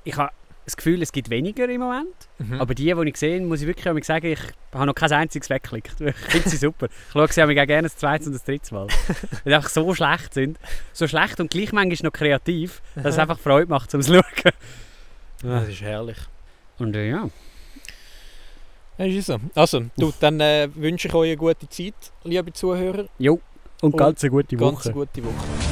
ich 0.03 0.15
habe 0.15 0.31
das 0.63 0.77
Gefühl, 0.77 1.01
es 1.01 1.11
gibt 1.11 1.29
weniger 1.29 1.67
im 1.67 1.81
Moment. 1.81 2.13
Mhm. 2.37 2.61
Aber 2.61 2.73
die, 2.75 2.85
die 2.85 3.07
ich 3.07 3.13
gesehen 3.13 3.47
muss 3.47 3.61
ich 3.61 3.67
wirklich 3.67 4.05
sagen, 4.05 4.27
ich 4.27 4.39
habe 4.73 4.85
noch 4.85 4.93
kein 4.95 5.11
einziges 5.11 5.49
weggeklickt. 5.49 5.95
Ich 5.99 6.15
finde 6.15 6.49
sie 6.49 6.57
super. 6.57 6.85
Ich 6.85 7.11
schaue 7.11 7.27
sie 7.27 7.43
auch 7.43 7.47
gerne 7.49 7.83
das 7.83 7.97
zweite 7.97 8.25
und 8.27 8.33
das 8.33 8.43
dritte 8.43 8.73
Mal. 8.73 8.87
Weil 9.07 9.39
sie 9.43 9.53
einfach 9.53 9.69
so 9.69 9.93
schlecht 9.93 10.33
sind. 10.33 10.57
So 10.93 11.07
schlecht 11.07 11.39
und 11.39 11.51
gleich 11.51 11.73
manchmal 11.73 12.07
noch 12.09 12.13
kreativ, 12.13 12.81
dass 12.95 13.15
es 13.15 13.19
einfach 13.19 13.39
Freude 13.39 13.69
macht 13.69 13.91
zum 13.91 14.01
Schauen. 14.01 14.23
das 15.43 15.67
ist 15.67 15.81
herrlich. 15.81 16.17
Und 16.77 16.95
äh, 16.95 17.09
ja. 17.09 17.27
Ja, 18.97 19.05
ist 19.05 19.25
so. 19.27 19.37
Also, 19.55 19.81
du, 19.97 20.13
dann 20.19 20.39
äh, 20.39 20.69
wünsche 20.75 21.07
ich 21.07 21.13
euch 21.13 21.29
eine 21.29 21.37
gute 21.37 21.67
Zeit, 21.69 21.93
liebe 22.23 22.53
Zuhörer. 22.53 23.05
Jo. 23.17 23.39
Und 23.81 23.93
Und 23.93 23.97
ganz 23.97 24.23
eine 24.23 24.29
gute 24.31 24.55
Ganz 24.55 24.79
Woche. 24.79 24.89
eine 24.89 24.93
gute 24.93 25.23
Woche. 25.23 25.70